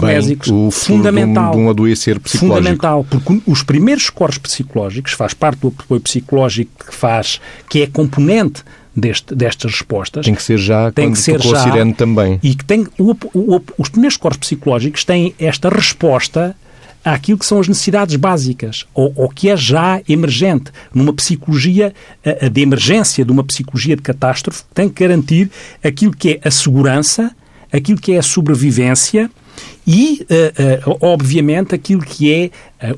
também 0.00 0.38
o 0.50 0.70
fundamental, 0.70 1.52
de 1.52 1.56
um, 1.56 1.60
de 1.60 1.66
um 1.66 1.70
adoecer 1.70 2.20
psicológico. 2.20 2.58
Fundamental, 2.58 3.06
porque 3.08 3.42
os 3.46 3.62
primeiros 3.62 4.04
scores 4.04 4.38
psicológicos, 4.38 5.12
faz 5.12 5.34
parte 5.34 5.60
do 5.60 5.68
apoio 5.68 6.00
psicológico 6.00 6.86
que 6.86 6.94
faz, 6.94 7.40
que 7.68 7.82
é 7.82 7.86
componente 7.86 8.62
deste, 8.94 9.34
destas 9.34 9.72
respostas. 9.72 10.24
Tem 10.24 10.34
que 10.34 10.42
ser 10.42 10.58
já 10.58 10.90
tem 10.92 11.06
quando 11.06 11.14
que 11.14 11.20
ser 11.20 11.36
tocou 11.38 11.52
já, 11.52 11.60
a 11.60 11.62
sirene 11.64 11.94
também. 11.94 12.38
E 12.42 12.54
que 12.54 12.64
tem, 12.64 12.86
o, 12.98 13.12
o, 13.34 13.62
os 13.78 13.88
primeiros 13.88 14.14
scores 14.14 14.36
psicológicos 14.36 15.04
têm 15.04 15.34
esta 15.38 15.68
resposta 15.68 16.54
àquilo 17.04 17.38
que 17.38 17.46
são 17.46 17.58
as 17.58 17.68
necessidades 17.68 18.14
básicas, 18.16 18.86
ou, 18.94 19.12
ou 19.16 19.28
que 19.28 19.48
é 19.48 19.56
já 19.56 20.00
emergente. 20.08 20.70
Numa 20.94 21.12
psicologia 21.12 21.92
a, 22.24 22.46
a 22.46 22.48
de 22.48 22.60
emergência, 22.60 23.24
de 23.24 23.32
uma 23.32 23.42
psicologia 23.44 23.96
de 23.96 24.02
catástrofe, 24.02 24.62
tem 24.72 24.88
que 24.88 25.02
garantir 25.02 25.50
aquilo 25.82 26.12
que 26.12 26.40
é 26.42 26.48
a 26.48 26.50
segurança, 26.50 27.34
aquilo 27.72 28.00
que 28.00 28.12
é 28.12 28.18
a 28.18 28.22
sobrevivência 28.22 29.30
e, 29.86 30.24
uh, 30.30 30.90
uh, 30.90 30.98
obviamente, 31.00 31.74
aquilo 31.74 32.02
que 32.02 32.32
é 32.32 32.50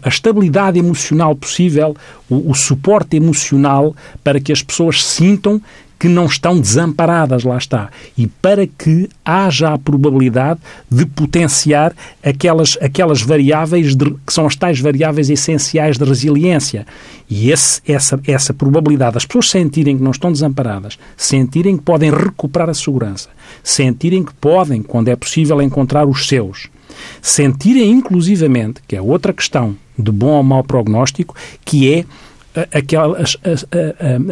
a 0.02 0.08
estabilidade 0.08 0.78
emocional 0.78 1.34
possível, 1.34 1.96
o, 2.28 2.50
o, 2.50 2.54
suporte 2.54 3.16
emocional 3.16 3.94
para 4.22 4.40
que 4.40 4.52
as 4.52 4.62
pessoas 4.62 5.04
sintam 5.04 5.60
que 5.98 6.08
não 6.08 6.26
estão 6.26 6.58
desamparadas, 6.58 7.44
lá 7.44 7.56
está. 7.56 7.88
E 8.16 8.26
para 8.26 8.66
que 8.66 9.08
haja 9.24 9.72
a 9.72 9.78
probabilidade 9.78 10.60
de 10.90 11.06
potenciar 11.06 11.94
aquelas, 12.22 12.76
aquelas 12.80 13.22
variáveis 13.22 13.94
de, 13.94 14.10
que 14.26 14.32
são 14.32 14.46
as 14.46 14.56
tais 14.56 14.80
variáveis 14.80 15.30
essenciais 15.30 15.96
de 15.96 16.04
resiliência. 16.04 16.86
E 17.28 17.50
esse, 17.50 17.80
essa, 17.86 18.20
essa 18.26 18.52
probabilidade 18.52 19.14
das 19.14 19.24
pessoas 19.24 19.50
sentirem 19.50 19.96
que 19.96 20.02
não 20.02 20.10
estão 20.10 20.30
desamparadas, 20.30 20.98
sentirem 21.16 21.76
que 21.76 21.82
podem 21.82 22.10
recuperar 22.10 22.68
a 22.68 22.74
segurança, 22.74 23.28
sentirem 23.62 24.22
que 24.22 24.34
podem, 24.34 24.82
quando 24.82 25.08
é 25.08 25.16
possível, 25.16 25.62
encontrar 25.62 26.06
os 26.06 26.28
seus, 26.28 26.68
sentirem 27.22 27.90
inclusivamente, 27.90 28.82
que 28.86 28.96
é 28.96 29.00
outra 29.00 29.32
questão 29.32 29.76
de 29.98 30.10
bom 30.10 30.36
ou 30.36 30.42
mau 30.42 30.62
prognóstico, 30.62 31.34
que 31.64 31.92
é 31.92 32.04
aquelas 32.72 33.36
as, 33.44 33.66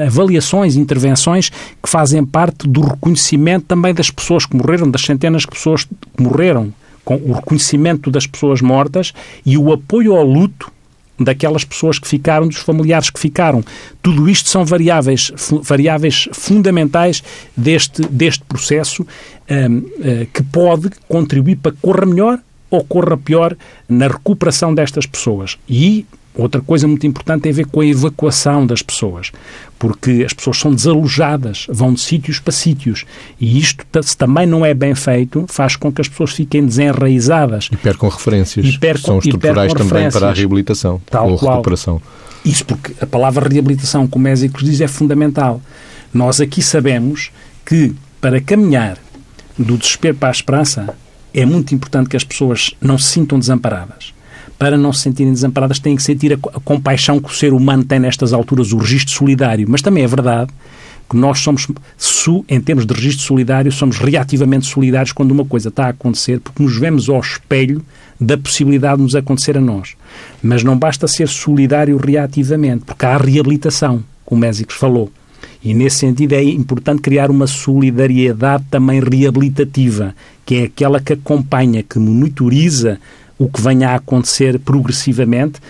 avaliações, 0.06 0.76
intervenções 0.76 1.50
que 1.50 1.88
fazem 1.88 2.24
parte 2.24 2.68
do 2.68 2.80
reconhecimento 2.80 3.66
também 3.66 3.92
das 3.92 4.10
pessoas 4.10 4.46
que 4.46 4.56
morreram, 4.56 4.90
das 4.90 5.02
centenas 5.02 5.42
de 5.42 5.48
pessoas 5.48 5.84
que 5.84 6.22
morreram, 6.22 6.72
com 7.04 7.16
o 7.16 7.32
reconhecimento 7.32 8.10
das 8.10 8.26
pessoas 8.26 8.60
mortas 8.60 9.12
e 9.44 9.58
o 9.58 9.72
apoio 9.72 10.14
ao 10.14 10.24
luto 10.24 10.70
daquelas 11.18 11.64
pessoas 11.64 11.98
que 11.98 12.08
ficaram, 12.08 12.48
dos 12.48 12.58
familiares 12.58 13.10
que 13.10 13.20
ficaram. 13.20 13.62
Tudo 14.02 14.28
isto 14.28 14.48
são 14.48 14.64
variáveis, 14.64 15.32
variáveis 15.62 16.28
fundamentais 16.32 17.22
deste, 17.56 18.02
deste 18.02 18.44
processo 18.44 19.06
um, 19.50 19.78
uh, 19.78 20.26
que 20.32 20.42
pode 20.42 20.90
contribuir 21.08 21.56
para 21.56 21.72
que 21.72 21.78
corra 21.80 22.06
melhor 22.06 22.38
ou 22.70 22.82
corra 22.84 23.16
pior 23.16 23.56
na 23.88 24.08
recuperação 24.08 24.74
destas 24.74 25.06
pessoas. 25.06 25.58
E 25.68 26.06
Outra 26.34 26.62
coisa 26.62 26.88
muito 26.88 27.06
importante 27.06 27.42
tem 27.42 27.52
a 27.52 27.54
ver 27.54 27.66
com 27.66 27.80
a 27.80 27.86
evacuação 27.86 28.66
das 28.66 28.80
pessoas, 28.80 29.30
porque 29.78 30.22
as 30.24 30.32
pessoas 30.32 30.58
são 30.58 30.74
desalojadas, 30.74 31.66
vão 31.68 31.92
de 31.92 32.00
sítios 32.00 32.38
para 32.38 32.52
sítios, 32.52 33.04
e 33.38 33.58
isto, 33.58 33.84
se 34.02 34.16
também 34.16 34.46
não 34.46 34.64
é 34.64 34.72
bem 34.72 34.94
feito, 34.94 35.44
faz 35.46 35.76
com 35.76 35.92
que 35.92 36.00
as 36.00 36.08
pessoas 36.08 36.32
fiquem 36.32 36.64
desenraizadas. 36.64 37.68
E 37.70 37.76
percam 37.76 38.08
referências, 38.08 38.64
e 38.64 38.78
percam, 38.78 39.04
são 39.04 39.18
estruturais 39.18 39.74
também 39.74 40.10
para 40.10 40.30
a 40.30 40.32
reabilitação 40.32 41.00
tal 41.04 41.32
ou 41.32 41.38
qual. 41.38 41.56
recuperação. 41.56 42.00
Isso 42.44 42.64
porque 42.64 42.94
a 43.00 43.06
palavra 43.06 43.46
reabilitação, 43.46 44.06
como 44.06 44.24
Mésicos 44.24 44.64
diz, 44.64 44.80
é 44.80 44.88
fundamental. 44.88 45.60
Nós 46.14 46.40
aqui 46.40 46.62
sabemos 46.62 47.30
que 47.64 47.94
para 48.20 48.40
caminhar 48.40 48.96
do 49.58 49.76
desespero 49.76 50.14
para 50.14 50.28
a 50.28 50.32
esperança 50.32 50.94
é 51.34 51.44
muito 51.44 51.74
importante 51.74 52.08
que 52.08 52.16
as 52.16 52.24
pessoas 52.24 52.70
não 52.80 52.96
se 52.96 53.10
sintam 53.10 53.38
desamparadas 53.38 54.12
para 54.62 54.78
não 54.78 54.92
se 54.92 55.00
sentirem 55.00 55.32
desamparadas, 55.32 55.80
têm 55.80 55.96
que 55.96 56.02
sentir 56.04 56.34
a, 56.34 56.60
compaixão 56.60 57.18
que 57.18 57.28
o 57.28 57.34
ser 57.34 57.52
humano 57.52 57.82
tem 57.82 57.98
nestas 57.98 58.32
alturas, 58.32 58.72
o 58.72 58.76
registro 58.76 59.12
solidário. 59.12 59.66
Mas 59.68 59.82
também 59.82 60.04
é 60.04 60.06
verdade 60.06 60.52
que 61.10 61.16
nós 61.16 61.40
somos, 61.40 61.66
em 62.48 62.60
termos 62.60 62.86
de 62.86 62.94
registro 62.94 63.24
solidário, 63.24 63.72
somos 63.72 63.98
reativamente 63.98 64.66
solidários 64.66 65.10
quando 65.10 65.32
uma 65.32 65.44
coisa 65.44 65.68
está 65.68 65.86
a 65.86 65.88
acontecer, 65.88 66.38
porque 66.38 66.62
nos 66.62 66.76
vemos 66.76 67.08
ao 67.08 67.18
espelho 67.18 67.84
da 68.20 68.38
possibilidade 68.38 68.98
de 68.98 69.02
nos 69.02 69.16
acontecer 69.16 69.58
a 69.58 69.60
nós. 69.60 69.96
Mas 70.40 70.62
não 70.62 70.78
basta 70.78 71.08
ser 71.08 71.26
solidário 71.26 71.96
reativamente, 71.96 72.84
porque 72.84 73.04
há 73.04 73.16
a 73.16 73.18
reabilitação, 73.18 74.04
como 74.24 74.42
Mésicos 74.42 74.76
falou. 74.76 75.10
E 75.64 75.74
nesse 75.74 75.96
sentido 75.96 76.34
é 76.34 76.44
importante 76.44 77.02
criar 77.02 77.32
uma 77.32 77.48
solidariedade 77.48 78.62
também 78.70 79.00
reabilitativa, 79.00 80.14
que 80.46 80.54
é 80.54 80.62
aquela 80.66 81.00
que 81.00 81.14
acompanha, 81.14 81.82
que 81.82 81.98
monitoriza 81.98 83.00
o 83.42 83.48
que 83.48 83.60
venha 83.60 83.90
a 83.90 83.94
acontecer 83.96 84.58
progressivamente 84.60 85.60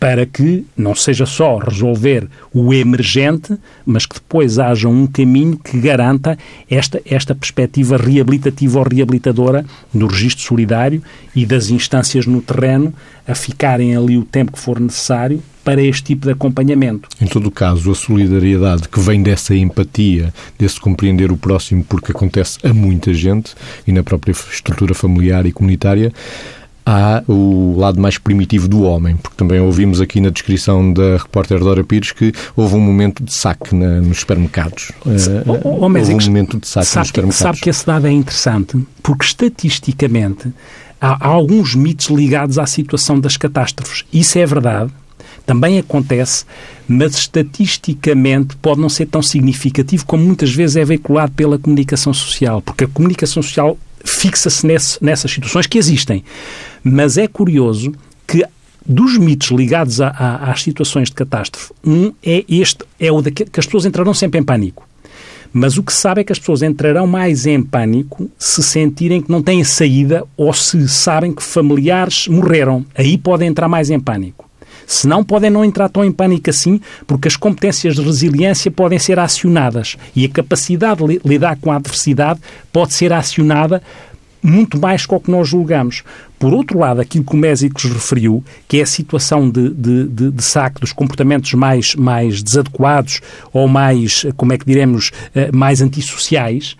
para 0.00 0.24
que 0.24 0.64
não 0.74 0.94
seja 0.94 1.26
só 1.26 1.58
resolver 1.58 2.26
o 2.54 2.72
emergente, 2.72 3.54
mas 3.84 4.06
que 4.06 4.14
depois 4.14 4.58
haja 4.58 4.88
um 4.88 5.06
caminho 5.06 5.58
que 5.58 5.78
garanta 5.78 6.38
esta, 6.70 7.02
esta 7.04 7.34
perspectiva 7.34 7.98
reabilitativa 7.98 8.78
ou 8.78 8.88
reabilitadora 8.88 9.64
do 9.92 10.06
registro 10.06 10.42
solidário 10.42 11.02
e 11.36 11.44
das 11.44 11.68
instâncias 11.68 12.24
no 12.24 12.40
terreno 12.40 12.94
a 13.28 13.34
ficarem 13.34 13.94
ali 13.94 14.16
o 14.16 14.24
tempo 14.24 14.52
que 14.52 14.58
for 14.58 14.80
necessário 14.80 15.42
para 15.62 15.82
este 15.82 16.04
tipo 16.04 16.26
de 16.26 16.32
acompanhamento. 16.32 17.06
Em 17.20 17.26
todo 17.26 17.46
o 17.46 17.50
caso, 17.50 17.90
a 17.90 17.94
solidariedade 17.94 18.88
que 18.88 18.98
vem 18.98 19.22
dessa 19.22 19.54
empatia, 19.54 20.32
desse 20.58 20.80
compreender 20.80 21.30
o 21.30 21.36
próximo, 21.36 21.84
porque 21.84 22.12
acontece 22.12 22.58
a 22.64 22.72
muita 22.72 23.12
gente 23.12 23.54
e 23.86 23.92
na 23.92 24.02
própria 24.02 24.32
estrutura 24.32 24.94
familiar 24.94 25.44
e 25.44 25.52
comunitária, 25.52 26.10
há 26.90 27.22
o 27.28 27.76
lado 27.78 28.00
mais 28.00 28.18
primitivo 28.18 28.66
do 28.66 28.82
homem, 28.82 29.16
porque 29.16 29.36
também 29.36 29.60
ouvimos 29.60 30.00
aqui 30.00 30.20
na 30.20 30.30
descrição 30.30 30.92
da 30.92 31.18
repórter 31.18 31.60
Dora 31.60 31.84
Pires 31.84 32.10
que 32.10 32.32
houve 32.56 32.74
um 32.74 32.80
momento 32.80 33.22
de 33.22 33.32
saque 33.32 33.74
na, 33.74 34.00
nos 34.00 34.20
supermercados. 34.20 34.90
Oh, 35.06 35.10
oh, 35.46 35.60
oh, 35.64 35.68
houve 35.84 36.12
um 36.12 36.20
momento 36.20 36.58
de 36.58 36.66
saque 36.66 36.98
nos 36.98 37.06
supermercados. 37.06 37.36
Que, 37.36 37.42
sabe 37.42 37.60
que 37.60 37.70
esse 37.70 37.86
dado 37.86 38.06
é 38.08 38.10
interessante, 38.10 38.76
porque 39.02 39.24
estatisticamente 39.24 40.52
há, 41.00 41.24
há 41.24 41.28
alguns 41.28 41.76
mitos 41.76 42.08
ligados 42.08 42.58
à 42.58 42.66
situação 42.66 43.20
das 43.20 43.36
catástrofes. 43.36 44.04
Isso 44.12 44.38
é 44.38 44.44
verdade, 44.44 44.90
também 45.46 45.78
acontece, 45.78 46.44
mas 46.88 47.14
estatisticamente 47.14 48.56
pode 48.56 48.80
não 48.80 48.88
ser 48.88 49.06
tão 49.06 49.22
significativo 49.22 50.04
como 50.04 50.24
muitas 50.24 50.52
vezes 50.52 50.76
é 50.76 50.84
veiculado 50.84 51.30
pela 51.32 51.56
comunicação 51.56 52.12
social, 52.12 52.60
porque 52.60 52.84
a 52.84 52.88
comunicação 52.88 53.42
social 53.42 53.78
fixa-se 54.04 54.66
nessas 55.00 55.30
situações 55.30 55.66
que 55.66 55.78
existem. 55.78 56.24
Mas 56.82 57.18
é 57.18 57.26
curioso 57.26 57.92
que 58.26 58.44
dos 58.84 59.18
mitos 59.18 59.50
ligados 59.50 60.00
a, 60.00 60.08
a, 60.08 60.50
às 60.50 60.62
situações 60.62 61.08
de 61.08 61.14
catástrofe, 61.14 61.72
um 61.84 62.12
é 62.22 62.44
este, 62.48 62.84
é 62.98 63.12
o 63.12 63.20
de 63.20 63.30
que, 63.30 63.44
que 63.44 63.60
as 63.60 63.66
pessoas 63.66 63.84
entrarão 63.84 64.14
sempre 64.14 64.40
em 64.40 64.42
pânico. 64.42 64.88
Mas 65.52 65.76
o 65.76 65.82
que 65.82 65.92
se 65.92 66.00
sabe 66.00 66.20
é 66.20 66.24
que 66.24 66.32
as 66.32 66.38
pessoas 66.38 66.62
entrarão 66.62 67.06
mais 67.06 67.44
em 67.44 67.62
pânico 67.62 68.30
se 68.38 68.62
sentirem 68.62 69.20
que 69.20 69.30
não 69.30 69.42
têm 69.42 69.64
saída 69.64 70.24
ou 70.36 70.52
se 70.52 70.88
sabem 70.88 71.32
que 71.32 71.42
familiares 71.42 72.28
morreram. 72.28 72.84
Aí 72.94 73.18
podem 73.18 73.48
entrar 73.48 73.68
mais 73.68 73.90
em 73.90 73.98
pânico. 73.98 74.49
Se 74.90 75.06
não, 75.06 75.22
podem 75.22 75.50
não 75.50 75.64
entrar 75.64 75.88
tão 75.88 76.04
em 76.04 76.10
pânico 76.10 76.50
assim, 76.50 76.80
porque 77.06 77.28
as 77.28 77.36
competências 77.36 77.94
de 77.94 78.02
resiliência 78.02 78.72
podem 78.72 78.98
ser 78.98 79.20
acionadas 79.20 79.96
e 80.16 80.24
a 80.24 80.28
capacidade 80.28 81.06
de 81.06 81.20
lidar 81.24 81.56
com 81.60 81.70
a 81.70 81.76
adversidade 81.76 82.40
pode 82.72 82.92
ser 82.92 83.12
acionada 83.12 83.80
muito 84.42 84.80
mais 84.80 85.06
que 85.06 85.14
o 85.14 85.20
que 85.20 85.30
nós 85.30 85.48
julgamos. 85.48 86.02
Por 86.40 86.52
outro 86.52 86.76
lado, 86.76 87.00
aquilo 87.00 87.22
que 87.22 87.34
o 87.34 87.38
Mésicos 87.38 87.84
referiu, 87.84 88.42
que 88.66 88.78
é 88.78 88.82
a 88.82 88.86
situação 88.86 89.48
de, 89.48 89.68
de, 89.70 90.08
de, 90.08 90.30
de, 90.32 90.42
saque 90.42 90.80
dos 90.80 90.92
comportamentos 90.92 91.54
mais, 91.54 91.94
mais 91.94 92.42
desadequados 92.42 93.20
ou 93.52 93.68
mais, 93.68 94.26
como 94.36 94.52
é 94.52 94.58
que 94.58 94.66
diremos, 94.66 95.12
eh, 95.36 95.52
mais 95.52 95.80
antissociais, 95.80 96.76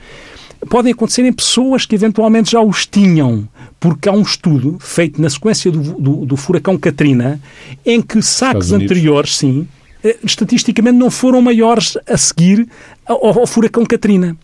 podem 0.68 0.92
acontecer 0.92 1.24
em 1.24 1.32
pessoas 1.32 1.86
que 1.86 1.94
eventualmente 1.94 2.52
já 2.52 2.60
os 2.60 2.86
tinham, 2.86 3.48
porque 3.78 4.08
há 4.08 4.12
um 4.12 4.22
estudo 4.22 4.76
feito 4.80 5.20
na 5.20 5.30
sequência 5.30 5.70
do, 5.70 5.80
do, 5.80 6.26
do 6.26 6.36
furacão 6.36 6.76
Katrina 6.76 7.40
em 7.84 8.02
que 8.02 8.20
saques 8.20 8.72
anteriores, 8.72 9.36
sim, 9.36 9.66
eh, 10.04 10.18
estatisticamente 10.22 10.98
não 10.98 11.10
foram 11.10 11.40
maiores 11.40 11.96
a 12.06 12.16
seguir 12.16 12.68
ao, 13.06 13.40
ao 13.40 13.46
furacão 13.46 13.84
Katrina. 13.84 14.36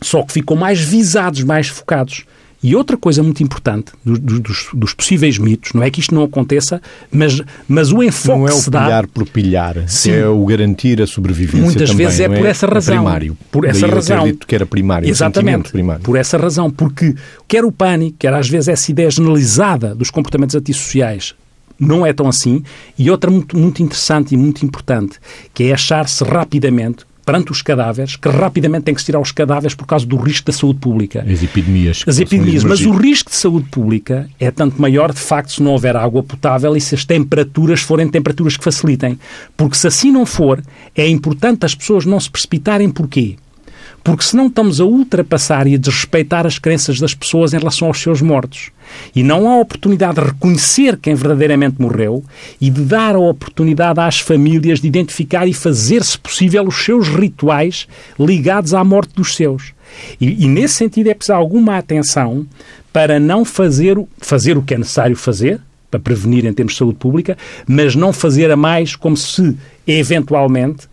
Só 0.00 0.22
que 0.22 0.32
ficam 0.32 0.56
mais 0.56 0.80
visados, 0.80 1.42
mais 1.42 1.68
focados. 1.68 2.24
E 2.62 2.74
outra 2.74 2.96
coisa 2.96 3.22
muito 3.22 3.40
importante 3.42 3.92
dos, 4.04 4.18
dos, 4.40 4.68
dos, 4.74 4.94
possíveis 4.94 5.38
mitos, 5.38 5.72
não 5.72 5.82
é 5.82 5.90
que 5.90 6.00
isto 6.00 6.12
não 6.12 6.24
aconteça, 6.24 6.82
mas, 7.10 7.40
mas 7.68 7.92
o 7.92 8.02
enfoque 8.02 8.38
não 8.38 8.48
é 8.48 8.52
o 8.52 8.56
se 8.56 8.70
pilhar 8.70 9.02
dá... 9.02 9.08
por 9.08 9.28
pilhar, 9.28 9.84
Sim. 9.86 10.10
é 10.10 10.26
o 10.26 10.44
garantir 10.44 11.00
a 11.00 11.06
sobrevivência 11.06 11.64
Muitas 11.64 11.90
também, 11.90 12.06
vezes 12.06 12.20
é 12.20 12.28
por 12.28 12.44
é? 12.44 12.50
essa 12.50 12.66
razão. 12.66 12.94
É 12.94 12.98
primário. 12.98 13.38
Por 13.50 13.64
essa 13.64 13.80
Daí 13.80 13.90
razão. 13.90 14.16
Eu 14.16 14.22
ter 14.22 14.32
dito 14.32 14.46
que 14.46 14.54
era 14.56 14.66
primário, 14.66 15.08
Exatamente. 15.08 15.70
primário. 15.70 16.02
Por 16.02 16.16
essa 16.16 16.36
razão, 16.36 16.68
porque 16.68 17.14
quer 17.46 17.64
o 17.64 17.70
pânico, 17.70 18.16
quer 18.18 18.34
às 18.34 18.48
vezes 18.48 18.68
essa 18.68 18.90
ideia 18.90 19.10
generalizada 19.10 19.94
dos 19.94 20.10
comportamentos 20.10 20.56
antissociais 20.56 21.34
não 21.78 22.04
é 22.04 22.12
tão 22.12 22.28
assim. 22.28 22.62
E 22.98 23.08
outra 23.08 23.30
muito, 23.30 23.56
muito 23.56 23.82
interessante 23.82 24.34
e 24.34 24.36
muito 24.36 24.66
importante, 24.66 25.18
que 25.54 25.64
é 25.64 25.72
achar-se 25.72 26.24
rapidamente 26.24 27.06
perante 27.28 27.52
os 27.52 27.60
cadáveres, 27.60 28.16
que 28.16 28.26
rapidamente 28.26 28.84
tem 28.84 28.94
que 28.94 29.02
se 29.02 29.04
tirar 29.04 29.20
os 29.20 29.30
cadáveres 29.30 29.74
por 29.74 29.86
causa 29.86 30.06
do 30.06 30.16
risco 30.16 30.46
da 30.46 30.52
saúde 30.54 30.78
pública. 30.78 31.26
As 31.30 31.42
epidemias. 31.42 32.02
As 32.06 32.18
epidemias, 32.18 32.64
mas 32.64 32.80
o 32.86 32.90
risco 32.90 33.28
de 33.28 33.36
saúde 33.36 33.68
pública 33.68 34.26
é 34.40 34.50
tanto 34.50 34.80
maior, 34.80 35.12
de 35.12 35.20
facto, 35.20 35.52
se 35.52 35.62
não 35.62 35.72
houver 35.72 35.94
água 35.94 36.22
potável 36.22 36.74
e 36.74 36.80
se 36.80 36.94
as 36.94 37.04
temperaturas 37.04 37.82
forem 37.82 38.08
temperaturas 38.08 38.56
que 38.56 38.64
facilitem. 38.64 39.18
Porque 39.58 39.76
se 39.76 39.86
assim 39.86 40.10
não 40.10 40.24
for, 40.24 40.62
é 40.96 41.06
importante 41.06 41.66
as 41.66 41.74
pessoas 41.74 42.06
não 42.06 42.18
se 42.18 42.30
precipitarem. 42.30 42.88
Porquê? 42.88 43.36
Porque 44.02 44.24
senão 44.24 44.46
estamos 44.46 44.80
a 44.80 44.84
ultrapassar 44.84 45.66
e 45.66 45.74
a 45.74 45.78
desrespeitar 45.78 46.46
as 46.46 46.58
crenças 46.58 46.98
das 46.98 47.14
pessoas 47.14 47.52
em 47.52 47.58
relação 47.58 47.88
aos 47.88 48.00
seus 48.00 48.22
mortos. 48.22 48.70
E 49.14 49.22
não 49.22 49.48
há 49.48 49.60
oportunidade 49.60 50.20
de 50.20 50.26
reconhecer 50.26 50.96
quem 50.96 51.14
verdadeiramente 51.14 51.80
morreu 51.80 52.24
e 52.60 52.70
de 52.70 52.82
dar 52.82 53.14
a 53.14 53.18
oportunidade 53.18 54.00
às 54.00 54.20
famílias 54.20 54.80
de 54.80 54.86
identificar 54.86 55.46
e 55.46 55.52
fazer, 55.52 56.02
se 56.02 56.18
possível, 56.18 56.66
os 56.66 56.84
seus 56.84 57.08
rituais 57.08 57.86
ligados 58.18 58.72
à 58.72 58.82
morte 58.82 59.14
dos 59.14 59.34
seus. 59.34 59.74
E, 60.20 60.44
e 60.44 60.48
nesse 60.48 60.74
sentido 60.74 61.08
é 61.08 61.14
preciso 61.14 61.36
alguma 61.36 61.76
atenção 61.76 62.46
para 62.92 63.20
não 63.20 63.44
fazer, 63.44 63.98
fazer 64.18 64.56
o 64.56 64.62
que 64.62 64.74
é 64.74 64.78
necessário 64.78 65.16
fazer, 65.16 65.60
para 65.90 66.00
prevenir 66.00 66.44
em 66.44 66.52
termos 66.52 66.74
de 66.74 66.78
saúde 66.78 66.98
pública, 66.98 67.36
mas 67.66 67.94
não 67.94 68.12
fazer 68.12 68.50
a 68.50 68.56
mais 68.56 68.94
como 68.94 69.16
se, 69.16 69.56
eventualmente, 69.86 70.88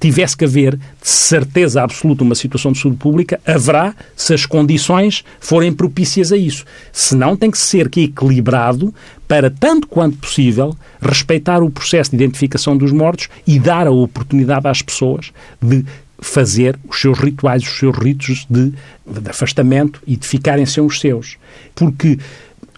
tivesse 0.00 0.36
que 0.36 0.44
haver, 0.44 0.76
de 0.76 1.08
certeza 1.08 1.82
absoluta, 1.82 2.24
uma 2.24 2.34
situação 2.34 2.72
de 2.72 2.78
saúde 2.78 2.96
pública, 2.96 3.40
haverá 3.46 3.94
se 4.16 4.32
as 4.32 4.46
condições 4.46 5.24
forem 5.38 5.72
propícias 5.72 6.32
a 6.32 6.36
isso. 6.36 6.64
Se 6.92 7.14
não, 7.14 7.36
tem 7.36 7.50
que 7.50 7.58
ser 7.58 7.88
que 7.88 8.04
equilibrado 8.04 8.94
para, 9.28 9.50
tanto 9.50 9.86
quanto 9.86 10.16
possível, 10.16 10.74
respeitar 11.00 11.62
o 11.62 11.70
processo 11.70 12.10
de 12.10 12.16
identificação 12.16 12.76
dos 12.76 12.92
mortos 12.92 13.28
e 13.46 13.58
dar 13.58 13.86
a 13.86 13.90
oportunidade 13.90 14.66
às 14.66 14.80
pessoas 14.82 15.32
de 15.60 15.84
fazer 16.18 16.78
os 16.88 17.00
seus 17.00 17.18
rituais, 17.18 17.62
os 17.62 17.78
seus 17.78 17.96
ritos 17.98 18.46
de, 18.48 18.72
de 19.06 19.30
afastamento 19.30 20.00
e 20.06 20.16
de 20.16 20.26
ficarem 20.26 20.64
sem 20.64 20.82
os 20.82 20.98
seus. 20.98 21.36
Porque 21.74 22.18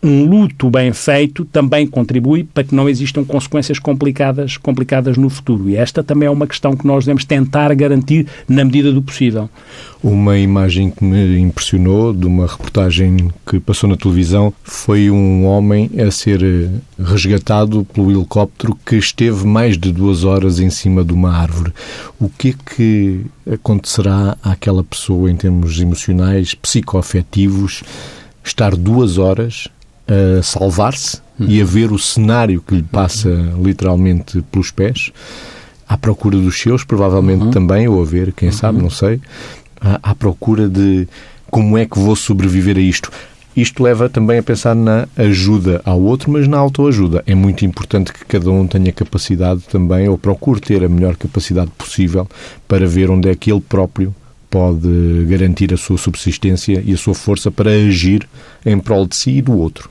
um 0.02 0.24
luto 0.24 0.70
bem 0.70 0.92
feito 0.92 1.44
também 1.44 1.86
contribui 1.86 2.44
para 2.44 2.64
que 2.64 2.74
não 2.74 2.88
existam 2.88 3.24
consequências 3.24 3.78
complicadas, 3.78 4.56
complicadas 4.56 5.16
no 5.16 5.28
futuro. 5.28 5.68
E 5.70 5.76
esta 5.76 6.02
também 6.02 6.26
é 6.26 6.30
uma 6.30 6.46
questão 6.46 6.76
que 6.76 6.86
nós 6.86 7.04
devemos 7.04 7.24
tentar 7.24 7.74
garantir 7.74 8.26
na 8.48 8.64
medida 8.64 8.92
do 8.92 9.02
possível. 9.02 9.48
Uma 10.02 10.38
imagem 10.38 10.90
que 10.90 11.02
me 11.02 11.38
impressionou 11.38 12.12
de 12.12 12.26
uma 12.26 12.46
reportagem 12.46 13.30
que 13.46 13.58
passou 13.58 13.88
na 13.88 13.96
televisão 13.96 14.52
foi 14.62 15.10
um 15.10 15.44
homem 15.46 15.90
a 15.98 16.10
ser 16.10 16.42
eh, 16.42 16.68
resgatado 17.02 17.84
pelo 17.92 18.10
helicóptero 18.10 18.76
que 18.84 18.96
esteve 18.96 19.46
mais 19.46 19.76
de 19.76 19.90
duas 19.90 20.22
horas 20.22 20.60
em 20.60 20.70
cima 20.70 21.02
de 21.02 21.12
uma 21.12 21.32
árvore. 21.32 21.72
O 22.20 22.28
que 22.28 22.50
é 22.50 22.74
que 22.74 23.20
acontecerá 23.52 24.36
àquela 24.42 24.84
pessoa 24.84 25.30
em 25.30 25.36
termos 25.36 25.80
emocionais, 25.80 26.54
psicoafetivos, 26.54 27.82
estar 28.44 28.76
duas 28.76 29.18
horas 29.18 29.68
a 30.08 30.42
salvar-se 30.42 31.20
e 31.38 31.60
a 31.60 31.64
ver 31.64 31.92
o 31.92 31.98
cenário 31.98 32.62
que 32.62 32.76
lhe 32.76 32.82
passa 32.82 33.28
literalmente 33.62 34.42
pelos 34.50 34.70
pés, 34.70 35.12
à 35.88 35.96
procura 35.96 36.36
dos 36.38 36.58
seus, 36.58 36.84
provavelmente 36.84 37.44
uhum. 37.44 37.50
também, 37.50 37.86
ou 37.88 38.00
a 38.00 38.04
ver, 38.04 38.32
quem 38.32 38.48
uhum. 38.48 38.54
sabe, 38.54 38.82
não 38.82 38.90
sei, 38.90 39.20
à, 39.80 40.10
à 40.10 40.14
procura 40.14 40.68
de 40.68 41.06
como 41.50 41.76
é 41.76 41.86
que 41.86 41.98
vou 41.98 42.16
sobreviver 42.16 42.76
a 42.76 42.80
isto. 42.80 43.10
Isto 43.56 43.82
leva 43.82 44.08
também 44.08 44.38
a 44.38 44.42
pensar 44.42 44.74
na 44.74 45.08
ajuda 45.16 45.80
ao 45.84 45.98
outro, 46.00 46.30
mas 46.30 46.46
na 46.46 46.58
autoajuda. 46.58 47.22
É 47.26 47.34
muito 47.34 47.64
importante 47.64 48.12
que 48.12 48.24
cada 48.26 48.50
um 48.50 48.66
tenha 48.66 48.92
capacidade 48.92 49.62
também, 49.62 50.08
ou 50.08 50.18
procure 50.18 50.60
ter 50.60 50.84
a 50.84 50.88
melhor 50.88 51.16
capacidade 51.16 51.70
possível 51.78 52.28
para 52.68 52.86
ver 52.86 53.10
onde 53.10 53.30
é 53.30 53.34
que 53.34 53.50
ele 53.50 53.62
próprio 53.62 54.14
pode 54.50 55.24
garantir 55.28 55.72
a 55.72 55.76
sua 55.76 55.98
subsistência 55.98 56.82
e 56.84 56.92
a 56.92 56.96
sua 56.96 57.14
força 57.14 57.50
para 57.50 57.70
agir 57.70 58.26
em 58.64 58.78
prol 58.78 59.06
de 59.06 59.16
si 59.16 59.30
e 59.38 59.42
do 59.42 59.56
outro. 59.56 59.88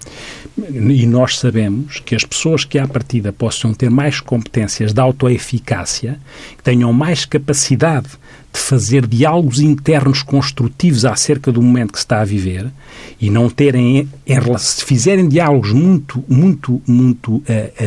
E 0.58 1.06
nós 1.06 1.38
sabemos 1.38 2.00
que 2.00 2.16
as 2.16 2.24
pessoas 2.24 2.64
que 2.64 2.80
à 2.80 2.88
partida 2.88 3.34
possam 3.34 3.74
ter 3.74 3.90
mais 3.90 4.22
competências 4.22 4.94
de 4.94 5.02
autoeficácia, 5.02 6.18
que 6.58 6.64
tenham 6.64 6.94
mais 6.94 7.26
capacidade 7.26 8.08
de 8.56 8.62
fazer 8.62 9.06
diálogos 9.06 9.60
internos 9.60 10.24
construtivos 10.24 11.04
acerca 11.04 11.52
do 11.52 11.62
momento 11.62 11.92
que 11.92 12.00
se 12.00 12.06
está 12.06 12.22
a 12.22 12.26
viver 12.26 12.72
e 13.20 13.30
não 13.30 13.50
terem, 13.50 14.08
em, 14.26 14.58
se 14.58 14.86
fizerem 14.86 15.28
diálogos 15.28 15.74
muito, 15.74 16.24
muito, 16.28 16.82
muito 16.88 17.36
uh, 17.36 17.44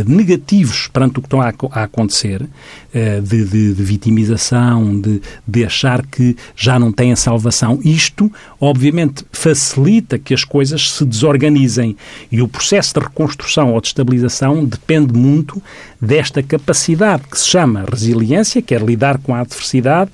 negativos 0.07 0.87
perante 0.89 1.19
o 1.19 1.23
que 1.23 1.27
estão 1.27 1.41
a, 1.41 1.55
a 1.73 1.85
acontecer, 1.85 2.43
uh, 2.43 3.23
de, 3.23 3.45
de, 3.45 3.75
de, 3.75 3.83
vitimização, 3.83 5.01
de, 5.01 5.23
de 5.47 5.65
achar 5.65 6.05
que 6.05 6.37
já 6.61 6.77
não 6.77 6.91
têm 6.91 7.15
salvação, 7.15 7.79
isto, 7.85 8.31
obviamente, 8.61 9.25
facilita 9.31 10.19
que 10.19 10.35
as 10.35 10.43
coisas 10.43 10.91
se 10.91 11.05
desorganizem. 11.05 11.97
E 12.33 12.43
o 12.43 12.49
processo 12.49 12.95
de 12.95 13.07
reconstrução 13.07 13.73
ou 13.73 13.81
de 13.81 13.87
estabilização 13.87 14.65
depende 14.65 15.17
muito 15.17 15.63
desta 16.03 16.43
capacidade 16.43 17.23
que 17.31 17.39
se 17.39 17.49
chama 17.49 17.85
resiliência, 17.89 18.61
que 18.61 18.75
é 18.75 18.79
lidar 18.79 19.19
com 19.19 19.33
a 19.33 19.41
adversidade 19.41 20.11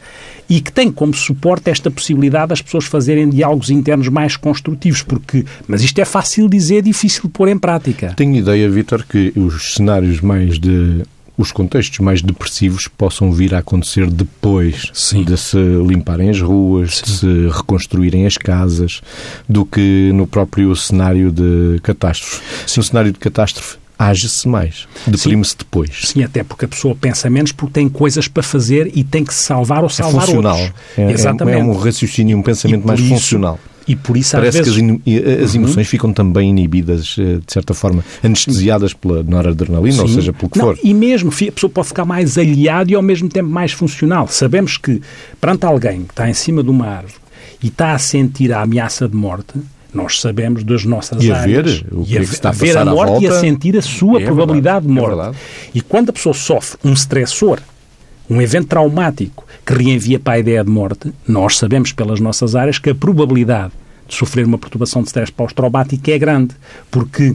e 0.47 0.61
que 0.61 0.71
tem 0.71 0.93
como 0.93 1.15
suporte 1.15 1.71
esta 1.71 1.91
possibilidade 1.91 2.49
das 2.49 2.61
pessoas 2.61 2.85
fazerem 2.85 3.31
diálogos 3.31 3.71
internos 3.71 4.09
mais 4.09 4.37
construtivos, 4.37 5.03
porque, 5.03 5.47
mas 5.67 5.83
isto 5.83 5.99
é 5.99 6.05
fácil 6.05 6.47
dizer, 6.47 6.83
difícil 6.83 7.31
pôr 7.31 7.49
em 7.49 7.59
prática. 7.59 8.13
Tenho 8.15 8.37
ideia, 8.37 8.69
Vítor, 8.69 9.07
que 9.09 9.33
os 9.35 9.75
cenários 9.75 10.21
mais 10.21 10.59
de 10.59 11.03
os 11.37 11.51
contextos 11.51 11.99
mais 11.99 12.23
depressivos 12.23 12.89
possam 12.89 13.33
vir 13.33 13.55
a 13.55 13.59
acontecer 13.59 14.09
depois 14.09 14.91
Sim. 14.93 15.25
de 15.25 15.37
se 15.37 15.57
limparem 15.57 16.31
as 16.31 16.41
ruas, 16.41 16.99
Sim. 16.99 17.05
de 17.05 17.11
se 17.11 17.49
reconstruírem 17.49 18.27
as 18.27 18.37
casas, 18.37 19.01
do 19.49 19.65
que 19.67 20.11
no 20.15 20.27
próprio 20.27 20.75
cenário 20.77 21.33
de 21.33 21.81
catástrofe. 21.83 22.41
Sim. 22.67 22.81
No 22.81 22.85
cenário 22.85 23.13
de 23.13 23.19
catástrofe, 23.19 23.77
age-se 23.99 24.49
mais, 24.49 24.87
deprime-se 25.07 25.57
depois. 25.59 26.03
Sim, 26.05 26.23
até 26.23 26.43
porque 26.43 26.65
a 26.65 26.69
pessoa 26.69 26.95
pensa 26.95 27.29
menos 27.31 27.53
porque 27.53 27.75
tem 27.75 27.89
coisas 27.89 28.29
para 28.29 28.43
fazer 28.43 28.91
e 28.95 29.03
tem 29.05 29.25
que 29.25 29.33
se 29.33 29.43
salvar 29.45 29.83
ou 29.83 29.89
salvar 29.89 30.23
é 30.23 30.27
funcional. 30.27 30.59
outros. 30.59 30.81
É, 30.99 31.11
Exatamente. 31.11 31.61
É 31.61 31.65
um 31.65 31.77
raciocínio, 31.77 32.39
um 32.39 32.43
pensamento 32.43 32.87
mais 32.87 33.01
isso, 33.01 33.09
funcional. 33.11 33.59
E 33.87 33.95
por 33.95 34.17
isso, 34.17 34.33
Parece 34.33 34.59
vezes... 34.59 34.75
que 34.75 34.81
as, 34.81 35.45
as 35.45 35.55
uhum. 35.55 35.61
emoções 35.61 35.87
uhum. 35.87 35.91
ficam 35.91 36.13
também 36.13 36.51
inibidas, 36.51 37.17
eh, 37.19 37.39
de 37.45 37.53
certa 37.53 37.75
forma, 37.75 38.05
anestesiadas 38.23 38.95
pela 38.95 39.23
noradrenalina, 39.23 39.97
Sim. 39.97 40.03
ou 40.03 40.09
seja, 40.09 40.33
pelo 40.33 40.51
que 40.51 40.59
Não, 40.59 40.67
for. 40.67 40.79
E 40.83 40.95
mesmo, 40.95 41.31
a 41.31 41.53
pessoa 41.53 41.71
pode 41.71 41.89
ficar 41.89 42.05
mais 42.05 42.39
aliada 42.39 42.91
e 42.91 42.95
ao 42.95 43.03
mesmo 43.03 43.29
tempo 43.29 43.51
mais 43.51 43.73
funcional. 43.73 44.27
Sabemos 44.29 44.79
que, 44.79 45.03
perante 45.41 45.67
alguém 45.67 46.05
que 46.05 46.13
está 46.13 46.29
em 46.29 46.35
cima 46.35 46.63
de 46.63 46.71
uma 46.71 46.87
árvore 46.87 47.15
e 47.63 47.69
está 47.69 47.93
a 47.93 47.99
sentir 47.99 48.53
a 48.53 48.63
ameaça 48.63 49.07
de 49.07 49.15
morte, 49.15 49.55
nós 49.93 50.21
sabemos 50.21 50.65
das 50.65 50.85
nossas 50.85 51.23
e 51.23 51.31
a 51.31 51.37
áreas. 51.39 51.81
Ver, 51.81 51.87
o 51.93 52.05
que 52.05 52.15
e 52.15 52.19
a, 52.19 52.23
é 52.23 52.25
que 52.25 52.33
está 52.33 52.49
a, 52.49 52.53
ver 52.53 52.77
a 52.77 52.85
morte 52.85 53.11
volta, 53.11 53.25
e 53.25 53.29
a 53.29 53.41
sentir 53.41 53.77
a 53.77 53.83
sua 53.83 54.21
é 54.21 54.25
probabilidade 54.25 54.87
verdade, 54.87 55.11
de 55.11 55.17
morte. 55.17 55.37
É 55.37 55.41
e 55.75 55.81
quando 55.81 56.11
a 56.11 56.13
pessoa 56.13 56.35
sofre 56.35 56.79
um 56.85 56.93
stressor, 56.95 57.61
um 58.29 58.41
evento 58.41 58.69
traumático 58.69 59.45
que 59.65 59.75
reenvia 59.75 60.19
para 60.19 60.35
a 60.35 60.39
ideia 60.39 60.65
de 60.65 60.71
morte, 60.71 61.13
nós 61.27 61.57
sabemos 61.57 61.93
pelas 61.93 62.21
nossas 62.21 62.55
áreas 62.55 62.79
que 62.79 62.91
a 62.91 62.95
probabilidade 62.95 63.73
de 64.07 64.15
sofrer 64.15 64.45
uma 64.45 64.59
perturbação 64.59 65.03
de 65.03 65.09
stress 65.09 65.33
pós-traumático 65.33 66.11
é 66.11 66.19
grande, 66.19 66.55
porque 66.91 67.35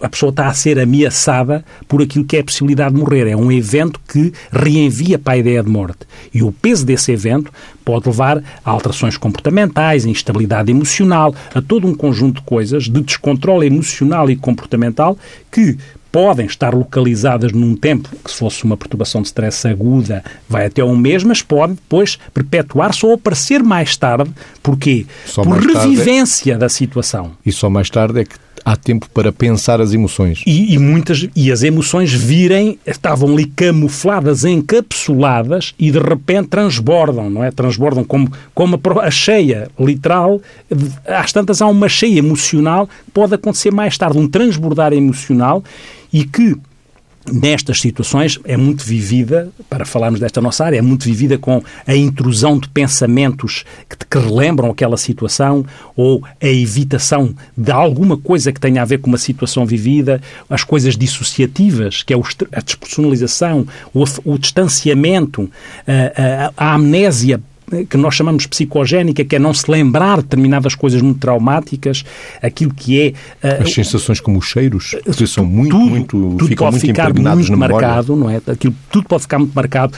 a 0.00 0.08
pessoa 0.08 0.30
está 0.30 0.48
a 0.48 0.54
ser 0.54 0.78
ameaçada 0.78 1.64
por 1.88 2.02
aquilo 2.02 2.24
que 2.24 2.36
é 2.36 2.40
a 2.40 2.44
possibilidade 2.44 2.94
de 2.94 3.00
morrer. 3.00 3.26
É 3.26 3.36
um 3.36 3.50
evento 3.50 4.00
que 4.08 4.32
reenvia 4.52 5.18
para 5.18 5.34
a 5.34 5.38
ideia 5.38 5.62
de 5.62 5.70
morte. 5.70 6.00
E 6.32 6.42
o 6.42 6.52
peso 6.52 6.84
desse 6.84 7.12
evento 7.12 7.52
pode 7.84 8.08
levar 8.08 8.42
a 8.64 8.70
alterações 8.70 9.16
comportamentais, 9.16 10.04
instabilidade 10.04 10.70
emocional, 10.70 11.34
a 11.54 11.62
todo 11.62 11.86
um 11.86 11.94
conjunto 11.94 12.40
de 12.40 12.46
coisas 12.46 12.84
de 12.84 13.00
descontrole 13.00 13.66
emocional 13.66 14.30
e 14.30 14.36
comportamental 14.36 15.18
que 15.50 15.76
podem 16.16 16.46
estar 16.46 16.74
localizadas 16.74 17.52
num 17.52 17.76
tempo 17.76 18.08
que, 18.24 18.30
se 18.30 18.38
fosse 18.38 18.64
uma 18.64 18.74
perturbação 18.74 19.20
de 19.20 19.26
stress 19.26 19.68
aguda, 19.68 20.24
vai 20.48 20.64
até 20.64 20.82
um 20.82 20.96
mês, 20.96 21.22
mas 21.22 21.42
pode 21.42 21.74
depois 21.74 22.18
perpetuar-se 22.32 23.04
ou 23.04 23.12
aparecer 23.12 23.62
mais 23.62 23.98
tarde. 23.98 24.30
Porquê? 24.62 25.04
Só 25.26 25.42
Por 25.42 25.58
é- 25.58 25.74
revivência 25.74 26.54
é... 26.54 26.56
da 26.56 26.70
situação. 26.70 27.32
E 27.44 27.52
só 27.52 27.68
mais 27.68 27.90
tarde 27.90 28.20
é 28.20 28.24
que 28.24 28.45
há 28.66 28.74
tempo 28.74 29.08
para 29.14 29.30
pensar 29.30 29.80
as 29.80 29.94
emoções. 29.94 30.42
E, 30.44 30.74
e, 30.74 30.78
muitas 30.78 31.28
e 31.36 31.52
as 31.52 31.62
emoções 31.62 32.12
virem, 32.12 32.80
estavam 32.84 33.32
ali 33.32 33.46
camufladas, 33.46 34.44
encapsuladas 34.44 35.72
e 35.78 35.92
de 35.92 36.00
repente 36.00 36.48
transbordam, 36.48 37.30
não 37.30 37.44
é? 37.44 37.52
Transbordam 37.52 38.02
como, 38.02 38.28
como 38.52 38.80
a 39.00 39.10
cheia 39.10 39.68
literal. 39.78 40.42
Às 41.06 41.32
tantas 41.32 41.62
há 41.62 41.68
uma 41.68 41.88
cheia 41.88 42.18
emocional 42.18 42.88
pode 43.14 43.36
acontecer 43.36 43.70
mais 43.70 43.96
tarde, 43.96 44.18
um 44.18 44.26
transbordar 44.26 44.92
emocional 44.92 45.62
e 46.12 46.24
que 46.24 46.56
nestas 47.32 47.80
situações 47.80 48.38
é 48.44 48.56
muito 48.56 48.84
vivida, 48.84 49.50
para 49.68 49.84
falarmos 49.84 50.20
desta 50.20 50.40
nossa 50.40 50.64
área, 50.64 50.78
é 50.78 50.82
muito 50.82 51.04
vivida 51.04 51.38
com 51.38 51.62
a 51.86 51.94
intrusão 51.94 52.58
de 52.58 52.68
pensamentos 52.68 53.64
que, 53.88 53.96
que 53.96 54.18
relembram 54.18 54.70
aquela 54.70 54.96
situação 54.96 55.64
ou 55.94 56.22
a 56.40 56.46
evitação 56.46 57.34
de 57.56 57.70
alguma 57.70 58.16
coisa 58.16 58.52
que 58.52 58.60
tenha 58.60 58.82
a 58.82 58.84
ver 58.84 58.98
com 58.98 59.08
uma 59.08 59.18
situação 59.18 59.66
vivida, 59.66 60.20
as 60.48 60.64
coisas 60.64 60.96
dissociativas, 60.96 62.02
que 62.02 62.14
é 62.14 62.16
a 62.52 62.60
despersonalização, 62.60 63.66
o, 63.92 64.04
o 64.24 64.38
distanciamento, 64.38 65.50
a, 65.86 66.52
a, 66.56 66.70
a 66.70 66.74
amnésia 66.74 67.40
que 67.88 67.96
nós 67.96 68.14
chamamos 68.14 68.46
psicogénica, 68.46 69.24
que 69.24 69.36
é 69.36 69.38
não 69.38 69.52
se 69.52 69.70
lembrar 69.70 70.18
determinadas 70.18 70.74
coisas 70.74 71.02
muito 71.02 71.18
traumáticas, 71.18 72.04
aquilo 72.42 72.72
que 72.72 73.00
é... 73.00 73.08
Uh, 73.58 73.62
As 73.62 73.72
sensações 73.72 74.20
como 74.20 74.38
os 74.38 74.46
cheiros, 74.46 74.94
que 75.16 75.26
são 75.26 75.44
muito, 75.44 75.76
tudo, 75.76 75.90
muito, 75.90 76.16
tudo 76.16 76.46
ficam 76.46 76.70
muito 76.70 76.86
ficar 76.86 77.12
muito 77.12 77.56
marcado, 77.56 78.14
não 78.14 78.30
é? 78.30 78.40
Aquilo, 78.46 78.74
tudo 78.90 79.08
pode 79.08 79.22
ficar 79.22 79.38
muito 79.38 79.52
marcado, 79.52 79.96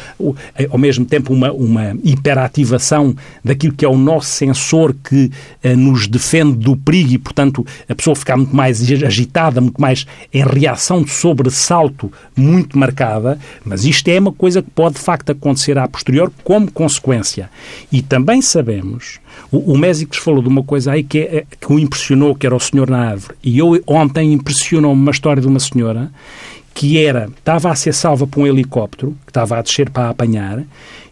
eh, 0.56 0.68
ao 0.70 0.78
mesmo 0.78 1.04
tempo 1.04 1.32
uma, 1.32 1.52
uma 1.52 1.96
hiperativação 2.02 3.14
daquilo 3.44 3.74
que 3.74 3.84
é 3.84 3.88
o 3.88 3.96
nosso 3.96 4.30
sensor 4.30 4.94
que 5.04 5.30
uh, 5.64 5.76
nos 5.76 6.06
defende 6.06 6.56
do 6.56 6.76
perigo 6.76 7.12
e, 7.12 7.18
portanto, 7.18 7.66
a 7.88 7.94
pessoa 7.94 8.16
ficar 8.16 8.36
muito 8.36 8.54
mais 8.54 8.80
agitada, 8.80 9.60
muito 9.60 9.80
mais 9.80 10.06
em 10.32 10.42
reação 10.42 11.02
de 11.02 11.10
sobressalto 11.10 12.10
muito 12.34 12.78
marcada, 12.78 13.38
mas 13.64 13.84
isto 13.84 14.08
é 14.08 14.18
uma 14.18 14.32
coisa 14.32 14.62
que 14.62 14.70
pode, 14.70 14.94
de 14.94 15.00
facto, 15.00 15.30
acontecer 15.30 15.76
a 15.78 15.86
posterior 15.86 16.32
como 16.42 16.70
consequência 16.70 17.50
e 17.90 18.02
também 18.02 18.42
sabemos, 18.42 19.18
o, 19.50 19.72
o 19.72 19.78
Mésicles 19.78 20.22
falou 20.22 20.42
de 20.42 20.48
uma 20.48 20.62
coisa 20.62 20.92
aí 20.92 21.02
que, 21.02 21.18
é, 21.18 21.44
que 21.60 21.72
o 21.72 21.78
impressionou, 21.78 22.34
que 22.34 22.46
era 22.46 22.54
o 22.54 22.60
senhor 22.60 22.88
na 22.90 23.10
árvore. 23.10 23.34
E 23.42 23.58
eu 23.58 23.80
ontem 23.86 24.32
impressionou-me 24.32 25.00
uma 25.00 25.10
história 25.10 25.40
de 25.40 25.48
uma 25.48 25.60
senhora 25.60 26.10
que 26.74 27.04
era, 27.04 27.28
estava 27.36 27.70
a 27.70 27.74
ser 27.74 27.92
salva 27.92 28.24
por 28.24 28.40
um 28.40 28.46
helicóptero, 28.46 29.16
que 29.26 29.30
estava 29.30 29.58
a 29.58 29.62
descer 29.62 29.90
para 29.90 30.04
a 30.04 30.10
apanhar, 30.10 30.62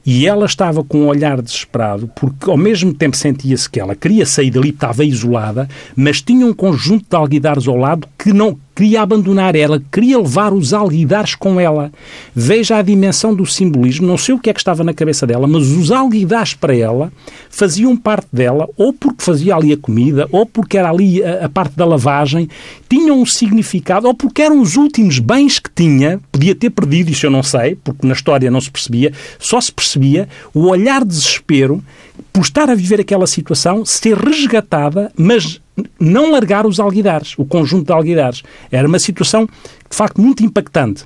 e 0.07 0.25
ela 0.25 0.47
estava 0.47 0.85
com 0.85 0.99
um 0.99 1.07
olhar 1.09 1.43
desesperado, 1.43 2.09
porque 2.15 2.49
ao 2.49 2.57
mesmo 2.57 2.95
tempo 2.95 3.17
sentia-se 3.17 3.69
que 3.69 3.81
ela 3.81 3.97
queria 3.97 4.25
sair 4.25 4.53
dali, 4.53 4.69
estava 4.69 5.05
isolada, 5.05 5.69
mas 5.97 6.23
tinha 6.23 6.47
um 6.47 6.55
conjunto 6.55 7.07
de 7.11 7.17
alguidares 7.17 7.67
ao 7.67 7.77
lado 7.77 8.07
que 8.17 8.33
não 8.33 8.57
queria 8.77 9.01
abandonar 9.01 9.57
ela, 9.57 9.83
queria 9.91 10.19
levar 10.19 10.53
os 10.53 10.75
alguidares 10.75 11.35
com 11.35 11.59
ela. 11.59 11.91
Veja 12.35 12.77
a 12.77 12.83
dimensão 12.83 13.35
do 13.35 13.47
simbolismo, 13.47 14.07
não 14.07 14.19
sei 14.19 14.35
o 14.35 14.39
que 14.39 14.51
é 14.51 14.53
que 14.53 14.61
estava 14.61 14.85
na 14.85 14.93
cabeça 14.93 15.27
dela, 15.27 15.47
mas 15.47 15.69
os 15.69 15.91
alguidares 15.91 16.53
para 16.53 16.77
ela 16.77 17.11
faziam 17.49 17.97
parte 17.97 18.29
dela, 18.31 18.69
ou 18.77 18.93
porque 18.93 19.25
fazia 19.25 19.57
ali 19.57 19.73
a 19.73 19.79
comida, 19.79 20.29
ou 20.31 20.45
porque 20.45 20.77
era 20.77 20.91
ali 20.91 21.25
a, 21.25 21.47
a 21.47 21.49
parte 21.49 21.75
da 21.75 21.87
lavagem, 21.87 22.51
tinham 22.87 23.19
um 23.19 23.25
significado, 23.25 24.07
ou 24.07 24.15
porque 24.15 24.43
eram 24.43 24.61
os 24.61 24.77
últimos 24.77 25.19
bens 25.19 25.59
que 25.59 25.71
tinha, 25.71 26.21
podia 26.31 26.55
ter 26.55 26.69
perdido, 26.69 27.11
isso 27.11 27.25
eu 27.25 27.31
não 27.31 27.43
sei, 27.43 27.77
porque 27.77 28.07
na 28.07 28.13
história 28.13 28.51
não 28.51 28.61
se 28.61 28.71
percebia, 28.71 29.11
só 29.39 29.59
se 29.59 29.73
percebia 29.73 30.29
o 30.53 30.67
olhar 30.67 31.03
de 31.03 31.09
desespero 31.09 31.83
por 32.31 32.43
estar 32.43 32.69
a 32.69 32.75
viver 32.75 33.01
aquela 33.01 33.27
situação, 33.27 33.87
ser 33.87 34.19
resgatada, 34.19 35.11
mas 35.17 35.63
não 35.99 36.31
largar 36.31 36.67
os 36.67 36.81
alguidares, 36.81 37.35
o 37.37 37.45
conjunto 37.45 37.87
de 37.87 37.93
alguidares. 37.93 38.43
Era 38.71 38.89
uma 38.89 38.99
situação, 38.99 39.47
de 39.47 39.97
facto, 39.97 40.21
muito 40.21 40.45
impactante. 40.45 41.05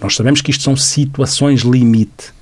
Nós 0.00 0.14
sabemos 0.14 0.40
que 0.40 0.50
isto 0.50 0.62
são 0.62 0.76
situações 0.76 1.62
limite, 1.62 2.32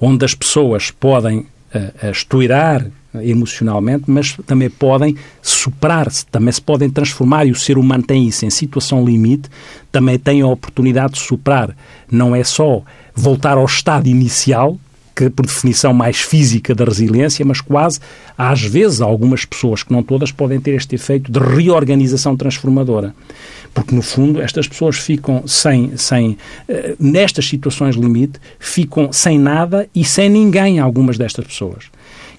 onde 0.00 0.24
as 0.24 0.34
pessoas 0.34 0.90
podem 0.90 1.38
uh, 1.38 2.10
estourar 2.10 2.86
emocionalmente, 3.22 4.04
mas 4.06 4.36
também 4.46 4.68
podem 4.68 5.16
superar-se, 5.40 6.26
também 6.26 6.52
se 6.52 6.60
podem 6.60 6.90
transformar 6.90 7.46
e 7.46 7.50
o 7.50 7.54
ser 7.54 7.78
humano 7.78 8.02
tem 8.02 8.26
isso 8.26 8.44
em 8.44 8.50
situação 8.50 9.04
limite, 9.04 9.48
também 9.90 10.18
tem 10.18 10.42
a 10.42 10.46
oportunidade 10.46 11.14
de 11.14 11.20
superar. 11.20 11.74
Não 12.10 12.34
é 12.34 12.44
só 12.44 12.82
voltar 13.14 13.56
ao 13.56 13.64
estado 13.64 14.06
inicial, 14.06 14.78
que 15.16 15.30
por 15.30 15.46
definição 15.46 15.94
mais 15.94 16.18
física 16.18 16.74
da 16.74 16.84
resiliência, 16.84 17.42
mas 17.42 17.62
quase, 17.62 17.98
às 18.36 18.60
vezes, 18.60 19.00
algumas 19.00 19.46
pessoas, 19.46 19.82
que 19.82 19.90
não 19.90 20.02
todas, 20.02 20.30
podem 20.30 20.60
ter 20.60 20.72
este 20.72 20.94
efeito 20.94 21.32
de 21.32 21.38
reorganização 21.38 22.36
transformadora. 22.36 23.14
Porque, 23.72 23.94
no 23.94 24.02
fundo, 24.02 24.42
estas 24.42 24.68
pessoas 24.68 24.98
ficam 24.98 25.48
sem, 25.48 25.96
sem 25.96 26.32
uh, 26.32 26.36
nestas 27.00 27.48
situações 27.48 27.96
limite, 27.96 28.38
ficam 28.58 29.10
sem 29.10 29.38
nada 29.38 29.88
e 29.94 30.04
sem 30.04 30.28
ninguém, 30.28 30.78
algumas 30.78 31.16
destas 31.16 31.46
pessoas. 31.46 31.84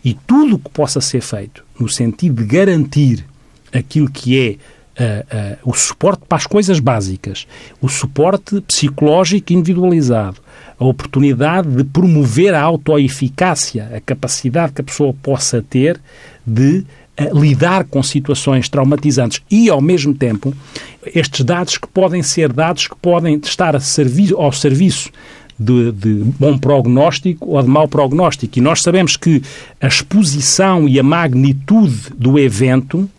E 0.05 0.13
tudo 0.13 0.55
o 0.55 0.59
que 0.59 0.69
possa 0.69 1.01
ser 1.01 1.21
feito 1.21 1.63
no 1.79 1.89
sentido 1.89 2.43
de 2.43 2.47
garantir 2.47 3.25
aquilo 3.73 4.09
que 4.09 4.39
é 4.39 4.77
Uh, 4.97 5.61
uh, 5.63 5.69
o 5.69 5.75
suporte 5.75 6.16
para 6.27 6.37
as 6.37 6.45
coisas 6.45 6.79
básicas, 6.79 7.47
o 7.81 7.87
suporte 7.87 8.61
psicológico 8.61 9.53
individualizado, 9.53 10.37
a 10.79 10.85
oportunidade 10.85 11.69
de 11.69 11.83
promover 11.83 12.53
a 12.53 12.61
autoeficácia, 12.61 13.89
a 13.95 14.01
capacidade 14.01 14.73
que 14.73 14.81
a 14.81 14.83
pessoa 14.83 15.13
possa 15.13 15.61
ter 15.61 15.99
de 16.45 16.85
uh, 17.19 17.39
lidar 17.39 17.85
com 17.85 18.03
situações 18.03 18.69
traumatizantes 18.69 19.41
e, 19.49 19.69
ao 19.69 19.81
mesmo 19.81 20.13
tempo, 20.13 20.53
estes 21.15 21.43
dados 21.43 21.77
que 21.77 21.87
podem 21.87 22.21
ser 22.21 22.51
dados 22.51 22.87
que 22.87 22.95
podem 22.95 23.39
estar 23.43 23.75
a 23.75 23.79
servi 23.79 24.33
ao 24.35 24.51
serviço 24.51 25.09
de, 25.59 25.91
de, 25.91 26.13
bom 26.39 26.57
prognóstico 26.57 27.49
ou 27.49 27.61
de 27.61 27.69
mau 27.69 27.87
prognóstico. 27.87 28.59
E 28.59 28.61
nós 28.61 28.81
sabemos 28.81 29.17
que 29.17 29.41
a 29.81 29.87
exposição 29.87 30.87
e 30.87 30.99
a 30.99 31.03
magnitude 31.03 32.11
do 32.15 32.37
evento 32.37 33.09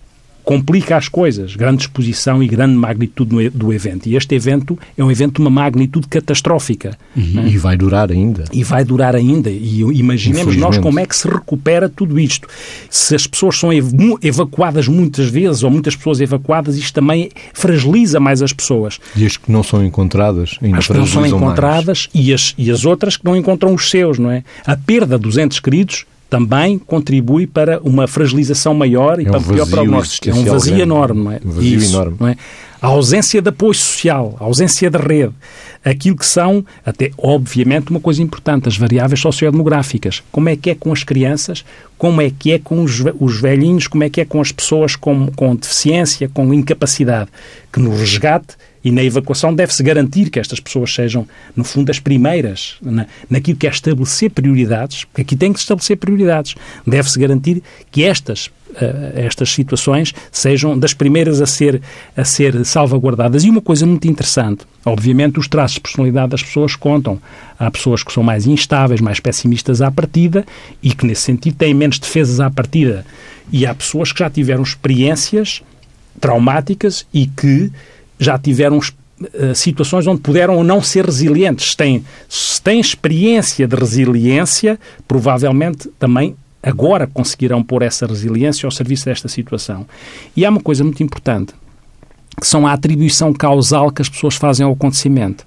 complica 0.49 0.97
as 0.97 1.09
coisas, 1.09 1.55
grande 1.55 1.83
exposição 1.83 2.43
e 2.43 2.49
grande 2.49 2.75
magnitude 2.75 3.51
do 3.51 3.71
evento. 3.71 4.09
E 4.09 4.17
este 4.17 4.35
evento 4.35 4.79
é 4.97 5.05
um 5.05 5.11
evento 5.11 5.35
de 5.35 5.41
uma 5.43 5.51
magnitude 5.51 6.09
catastrófica. 6.09 6.97
E, 7.15 7.39
é? 7.39 7.49
e 7.49 7.59
vai 7.59 7.77
durar 7.77 8.11
ainda. 8.11 8.45
E 8.51 8.65
vai 8.65 8.83
durar 8.83 9.15
ainda. 9.15 9.51
E 9.51 9.81
imaginemos 9.81 10.57
nós 10.57 10.79
como 10.79 10.99
é 11.01 11.05
que 11.05 11.15
se 11.15 11.29
recupera 11.29 11.87
tudo 11.87 12.19
isto. 12.19 12.49
Se 12.89 13.15
as 13.15 13.27
pessoas 13.27 13.59
são 13.59 13.69
evacuadas 14.23 14.89
muitas 14.89 15.29
vezes, 15.29 15.63
ou 15.63 15.71
muitas 15.71 15.95
pessoas 15.95 16.19
evacuadas, 16.19 16.79
isto 16.79 16.95
também 16.95 17.29
fragiliza 17.53 18.19
mais 18.19 18.41
as 18.41 18.55
pessoas. 18.55 18.99
E 19.15 19.27
as 19.27 19.37
que 19.37 19.53
não 19.53 19.63
são 19.63 19.85
encontradas 19.85 20.57
ainda 20.63 20.79
As 20.79 20.87
que 20.87 20.95
não 20.95 21.07
são 21.07 21.27
encontradas 21.27 22.09
e 22.15 22.33
as, 22.33 22.55
e 22.57 22.71
as 22.71 22.87
outras 22.87 23.19
que 23.19 23.25
não 23.27 23.37
encontram 23.37 23.75
os 23.75 23.91
seus, 23.91 24.19
não 24.19 24.31
é? 24.31 24.43
A 24.65 24.75
perda 24.75 25.19
dos 25.19 25.37
entes 25.37 25.61
queridos 25.61 26.07
também 26.29 26.79
contribui 26.79 27.47
para 27.47 27.81
uma 27.81 28.07
fragilização 28.07 28.75
maior 28.75 29.19
e 29.19 29.27
é 29.27 29.31
para 29.31 29.39
um 29.39 29.43
pior 29.43 29.67
prognóstico. 29.67 30.29
É 30.29 30.35
um 30.35 30.45
vazio 30.45 30.75
grande. 30.75 30.83
enorme, 30.83 31.25
não 31.25 31.33
é? 31.33 31.41
Um 31.45 31.51
vazio 31.51 31.79
Isso, 31.79 31.95
enorme. 31.95 32.17
Não 32.21 32.29
é? 32.29 32.37
A 32.81 32.87
ausência 32.89 33.43
de 33.43 33.49
apoio 33.49 33.75
social, 33.75 34.37
a 34.39 34.45
ausência 34.45 34.89
de 34.89 34.99
rede, 34.99 35.33
aquilo 35.85 36.17
que 36.17 36.27
são, 36.27 36.65
até 36.87 37.11
obviamente, 37.19 37.91
uma 37.91 37.99
coisa 37.99 38.23
importante, 38.23 38.69
as 38.69 38.77
variáveis 38.77 39.21
sociodemográficas. 39.21 40.23
Como 40.31 40.49
é 40.49 40.55
que 40.55 40.71
é 40.71 40.75
com 40.77 40.93
as 40.93 41.03
crianças, 41.03 41.65
como 41.97 42.21
é 42.21 42.31
que 42.31 42.53
é 42.53 42.59
com 42.59 42.85
os, 42.85 43.03
os 43.19 43.41
velhinhos, 43.41 43.89
como 43.89 44.05
é 44.05 44.11
que 44.11 44.21
é 44.21 44.25
com 44.25 44.41
as 44.41 44.53
pessoas 44.53 44.95
com, 44.95 45.27
com 45.35 45.57
deficiência, 45.57 46.29
com 46.29 46.55
incapacidade, 46.55 47.31
que 47.73 47.81
no 47.81 47.91
resgate 47.97 48.57
e 48.89 48.91
na 48.91 49.05
evacuação 49.05 49.55
deve-se 49.55 49.83
garantir 49.83 50.31
que 50.31 50.41
estas 50.41 50.59
pessoas 50.59 50.95
sejam, 50.95 51.29
no 51.55 51.63
fundo, 51.63 51.91
as 51.91 52.01
primeiras 52.01 52.77
na, 52.81 53.07
naquilo 53.29 53.59
que 53.59 53.67
é 53.67 53.71
estabelecer 53.71 54.31
prioridades, 54.31 55.05
porque 55.05 55.21
aqui 55.21 55.37
tem 55.37 55.53
que 55.53 55.59
estabelecer 55.59 55.99
prioridades. 55.99 56.55
Deve-se 56.87 57.19
garantir 57.19 57.63
que 57.91 58.03
estas, 58.03 58.47
uh, 58.47 59.13
estas 59.15 59.53
situações 59.53 60.15
sejam 60.33 60.79
das 60.79 60.95
primeiras 60.95 61.43
a 61.43 61.47
ser, 61.47 61.83
a 62.17 62.25
ser 62.25 62.65
salvaguardadas. 62.65 63.45
E 63.45 63.51
uma 63.51 63.61
coisa 63.61 63.85
muito 63.85 64.09
interessante, 64.09 64.65
obviamente, 64.87 65.39
os 65.39 65.47
traços 65.47 65.75
de 65.75 65.83
personalidade 65.83 66.31
das 66.31 66.43
pessoas 66.43 66.75
contam. 66.75 67.21
Há 67.59 67.71
pessoas 67.71 68.03
que 68.03 68.11
são 68.11 68.23
mais 68.23 68.47
instáveis, 68.47 69.03
mais 69.03 69.21
pessimistas 69.21 69.83
à 69.83 69.91
partida 69.91 70.47
e 70.83 70.95
que, 70.95 71.05
nesse 71.05 71.23
sentido, 71.23 71.57
têm 71.57 71.75
menos 71.75 71.99
defesas 71.99 72.41
à 72.41 72.51
partida. 72.51 73.05
E 73.53 73.67
há 73.67 73.75
pessoas 73.75 74.13
que 74.13 74.21
já 74.21 74.31
tiveram 74.31 74.63
experiências 74.63 75.63
traumáticas 76.19 77.07
e 77.13 77.27
que 77.27 77.71
já 78.19 78.39
tiveram 78.39 78.79
uh, 78.79 79.55
situações 79.55 80.07
onde 80.07 80.21
puderam 80.21 80.57
ou 80.57 80.65
não 80.65 80.83
ser 80.83 81.05
resilientes. 81.05 81.71
Se 81.71 81.77
têm, 81.77 82.05
se 82.29 82.61
têm 82.61 82.81
experiência 82.81 83.67
de 83.67 83.77
resiliência, 83.77 84.79
provavelmente 85.07 85.89
também 85.99 86.37
agora 86.63 87.07
conseguirão 87.07 87.63
pôr 87.63 87.83
essa 87.83 88.07
resiliência 88.07 88.67
ao 88.67 88.71
serviço 88.71 89.07
desta 89.07 89.29
situação. 89.29 89.87
E 90.37 90.45
há 90.45 90.51
uma 90.51 90.61
coisa 90.61 90.85
muito 90.85 91.03
importante, 91.03 91.55
que 92.41 92.47
são 92.47 92.67
a 92.67 92.73
atribuição 92.73 93.33
causal 93.33 93.91
que 93.91 94.03
as 94.03 94.09
pessoas 94.09 94.37
fazem 94.37 94.65
ao 94.65 94.73
acontecimento. 94.73 95.47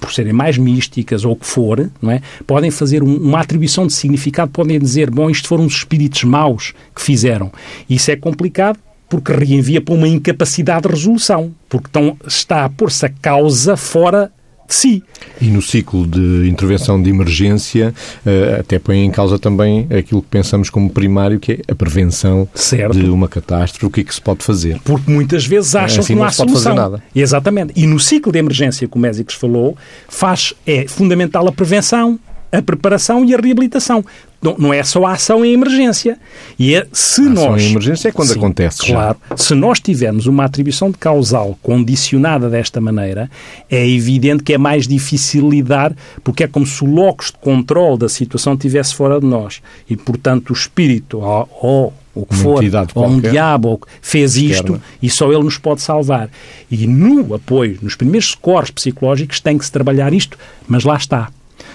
Por 0.00 0.12
serem 0.12 0.32
mais 0.32 0.58
místicas 0.58 1.24
ou 1.24 1.32
o 1.32 1.36
que 1.36 1.46
for, 1.46 1.90
não 2.00 2.10
é? 2.10 2.20
podem 2.46 2.70
fazer 2.70 3.02
um, 3.02 3.16
uma 3.16 3.40
atribuição 3.40 3.86
de 3.86 3.92
significado, 3.92 4.50
podem 4.50 4.78
dizer, 4.78 5.10
bom, 5.10 5.30
isto 5.30 5.46
foram 5.46 5.64
os 5.64 5.74
espíritos 5.74 6.24
maus 6.24 6.72
que 6.94 7.02
fizeram. 7.02 7.52
Isso 7.88 8.10
é 8.10 8.16
complicado 8.16 8.78
porque 9.08 9.32
reenvia 9.32 9.80
para 9.80 9.94
uma 9.94 10.08
incapacidade 10.08 10.82
de 10.82 10.94
resolução, 10.94 11.52
porque 11.68 11.88
então 11.90 12.16
está 12.26 12.64
a 12.64 12.68
pôr-se 12.68 13.06
a 13.06 13.08
causa 13.08 13.76
fora 13.76 14.32
de 14.66 14.74
si. 14.74 15.02
E 15.40 15.46
no 15.46 15.62
ciclo 15.62 16.06
de 16.06 16.48
intervenção 16.48 17.00
de 17.00 17.08
emergência, 17.08 17.94
eh, 18.24 18.56
até 18.60 18.78
põe 18.78 19.04
em 19.04 19.10
causa 19.10 19.38
também 19.38 19.86
aquilo 19.96 20.20
que 20.20 20.28
pensamos 20.28 20.68
como 20.68 20.90
primário, 20.90 21.38
que 21.38 21.52
é 21.52 21.58
a 21.68 21.74
prevenção 21.74 22.48
certo. 22.54 22.98
de 22.98 23.08
uma 23.08 23.28
catástrofe, 23.28 23.86
o 23.86 23.90
que 23.90 24.00
é 24.00 24.04
que 24.04 24.14
se 24.14 24.20
pode 24.20 24.44
fazer. 24.44 24.80
Porque 24.84 25.10
muitas 25.10 25.46
vezes 25.46 25.74
acham 25.74 26.00
assim 26.00 26.14
que 26.14 26.14
não, 26.14 26.22
não 26.22 26.28
há 26.28 26.32
solução. 26.32 26.62
Fazer 26.62 26.74
nada. 26.74 27.02
Exatamente. 27.14 27.72
E 27.76 27.86
no 27.86 28.00
ciclo 28.00 28.32
de 28.32 28.38
emergência, 28.38 28.88
como 28.88 29.02
Mésicos 29.02 29.34
falou, 29.34 29.76
faz, 30.08 30.52
é 30.66 30.86
fundamental 30.88 31.46
a 31.46 31.52
prevenção, 31.52 32.18
a 32.50 32.60
preparação 32.60 33.24
e 33.24 33.34
a 33.34 33.38
reabilitação. 33.38 34.04
Não, 34.46 34.56
não 34.58 34.72
é 34.72 34.82
só 34.84 35.04
a 35.04 35.12
ação 35.12 35.44
em 35.44 35.52
emergência. 35.52 36.18
E 36.56 36.74
é, 36.74 36.86
se 36.92 37.22
a 37.22 37.32
ação 37.32 37.50
nós. 37.50 37.62
em 37.62 37.70
emergência 37.70 38.08
é 38.08 38.12
quando 38.12 38.28
sim, 38.28 38.38
acontece. 38.38 38.86
Claro. 38.86 39.16
Já. 39.30 39.36
Se 39.36 39.54
nós 39.54 39.80
tivermos 39.80 40.26
uma 40.26 40.44
atribuição 40.44 40.88
de 40.90 40.98
causal 40.98 41.58
condicionada 41.62 42.48
desta 42.48 42.80
maneira, 42.80 43.28
é 43.68 43.88
evidente 43.88 44.44
que 44.44 44.52
é 44.52 44.58
mais 44.58 44.86
difícil 44.86 45.50
lidar, 45.50 45.92
porque 46.22 46.44
é 46.44 46.46
como 46.46 46.64
se 46.64 46.84
o 46.84 46.86
locus 46.86 47.32
de 47.32 47.38
controle 47.38 47.98
da 47.98 48.08
situação 48.08 48.54
estivesse 48.54 48.94
fora 48.94 49.18
de 49.18 49.26
nós. 49.26 49.60
E, 49.90 49.96
portanto, 49.96 50.50
o 50.50 50.52
espírito, 50.52 51.18
ou, 51.18 51.48
ou 51.60 51.94
o 52.14 52.24
que 52.24 52.34
for, 52.34 52.64
ou 52.94 53.06
um 53.06 53.20
diabo 53.20 53.78
fez 54.00 54.36
externa. 54.36 54.76
isto 54.76 54.82
e 55.02 55.10
só 55.10 55.30
ele 55.30 55.42
nos 55.42 55.58
pode 55.58 55.82
salvar. 55.82 56.30
E 56.70 56.86
no 56.86 57.34
apoio, 57.34 57.78
nos 57.82 57.94
primeiros 57.94 58.28
socorros 58.28 58.70
psicológicos, 58.70 59.40
tem 59.40 59.58
que 59.58 59.64
se 59.64 59.72
trabalhar 59.72 60.14
isto, 60.14 60.38
mas 60.66 60.84
lá 60.84 60.96
está. 60.96 61.30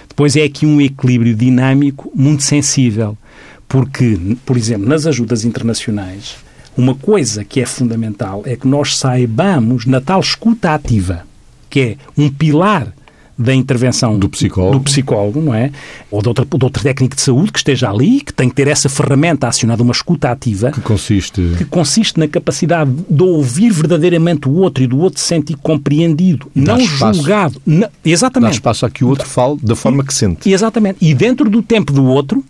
Depois 0.08 0.36
é 0.36 0.42
aqui 0.42 0.66
um 0.66 0.80
equilíbrio 0.80 1.34
dinâmico 1.34 2.10
muito 2.14 2.42
sensível, 2.42 3.16
porque, 3.68 4.18
por 4.44 4.56
exemplo, 4.56 4.88
nas 4.88 5.06
ajudas 5.06 5.44
internacionais, 5.44 6.36
uma 6.76 6.94
coisa 6.94 7.44
que 7.44 7.60
é 7.60 7.66
fundamental 7.66 8.42
é 8.46 8.56
que 8.56 8.66
nós 8.66 8.96
saibamos 8.96 9.86
na 9.86 10.00
tal 10.00 10.20
escuta 10.20 10.74
ativa, 10.74 11.26
que 11.68 11.80
é 11.80 11.96
um 12.16 12.30
pilar 12.30 12.92
da 13.42 13.54
intervenção 13.54 14.18
do 14.18 14.28
psicólogo. 14.28 14.78
do 14.78 14.84
psicólogo, 14.84 15.40
não 15.40 15.54
é? 15.54 15.70
Ou 16.10 16.22
de 16.22 16.28
outra, 16.28 16.44
de 16.44 16.64
outra 16.64 16.82
técnica 16.82 17.16
de 17.16 17.22
saúde 17.22 17.52
que 17.52 17.58
esteja 17.58 17.90
ali, 17.90 18.20
que 18.20 18.32
tem 18.32 18.48
que 18.48 18.54
ter 18.54 18.68
essa 18.68 18.88
ferramenta 18.88 19.48
acionada, 19.48 19.82
uma 19.82 19.92
escuta 19.92 20.30
ativa. 20.30 20.70
Que 20.70 20.80
consiste... 20.80 21.54
Que 21.58 21.64
consiste 21.64 22.18
na 22.18 22.28
capacidade 22.28 22.90
de 23.08 23.22
ouvir 23.22 23.70
verdadeiramente 23.70 24.48
o 24.48 24.52
outro 24.52 24.82
e 24.82 24.86
do 24.86 24.98
outro 24.98 25.20
se 25.20 25.26
sentir 25.26 25.56
compreendido, 25.56 26.50
Dá 26.54 26.76
não 26.76 26.80
espaço. 26.80 27.18
julgado. 27.20 27.62
Não, 27.66 27.88
exatamente. 28.04 28.50
Dá 28.50 28.54
espaço 28.54 28.86
a 28.86 28.90
que 28.90 29.04
o 29.04 29.08
outro 29.08 29.26
fale 29.28 29.58
da 29.62 29.74
forma 29.76 30.04
que 30.04 30.14
sente. 30.14 30.50
Exatamente. 30.50 30.98
E 31.00 31.12
dentro 31.14 31.50
do 31.50 31.62
tempo 31.62 31.92
do 31.92 32.04
outro 32.04 32.44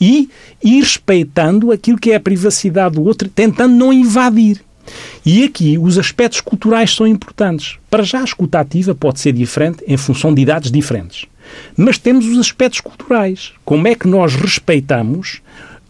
e 0.00 0.28
ir 0.62 0.80
respeitando 0.80 1.72
aquilo 1.72 1.98
que 1.98 2.12
é 2.12 2.16
a 2.16 2.20
privacidade 2.20 2.94
do 2.94 3.02
outro, 3.04 3.28
tentando 3.28 3.74
não 3.74 3.92
invadir. 3.92 4.60
E 5.24 5.44
aqui 5.44 5.78
os 5.78 5.98
aspectos 5.98 6.40
culturais 6.40 6.94
são 6.94 7.06
importantes. 7.06 7.78
Para 7.90 8.02
já, 8.02 8.20
a 8.20 8.24
escuta 8.24 8.60
ativa 8.60 8.94
pode 8.94 9.20
ser 9.20 9.32
diferente 9.32 9.84
em 9.86 9.96
função 9.96 10.32
de 10.32 10.42
idades 10.42 10.70
diferentes. 10.70 11.26
Mas 11.76 11.98
temos 11.98 12.26
os 12.26 12.38
aspectos 12.38 12.80
culturais. 12.80 13.52
Como 13.64 13.86
é 13.88 13.94
que 13.94 14.08
nós 14.08 14.34
respeitamos 14.34 15.40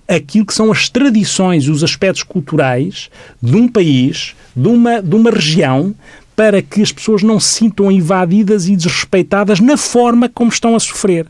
aquilo 0.09 0.47
que 0.47 0.55
são 0.55 0.73
as 0.73 0.89
tradições 0.89 1.65
e 1.65 1.71
os 1.71 1.85
aspectos 1.85 2.25
culturais 2.25 3.09
de 3.41 3.57
um 3.57 3.69
país, 3.69 4.35
de 4.57 4.69
uma, 4.69 5.01
de 5.01 5.15
uma 5.15 5.31
região, 5.31 5.95
para 6.35 6.63
que 6.63 6.83
as 6.83 6.91
pessoas 6.91 7.23
não 7.23 7.39
se 7.39 7.59
sintam 7.59 7.91
invadidas 7.91 8.67
e 8.67 8.75
desrespeitadas 8.75 9.61
na 9.61 9.77
forma 9.77 10.29
como 10.29 10.51
estão 10.51 10.75
a 10.75 10.81
sofrer. 10.81 11.27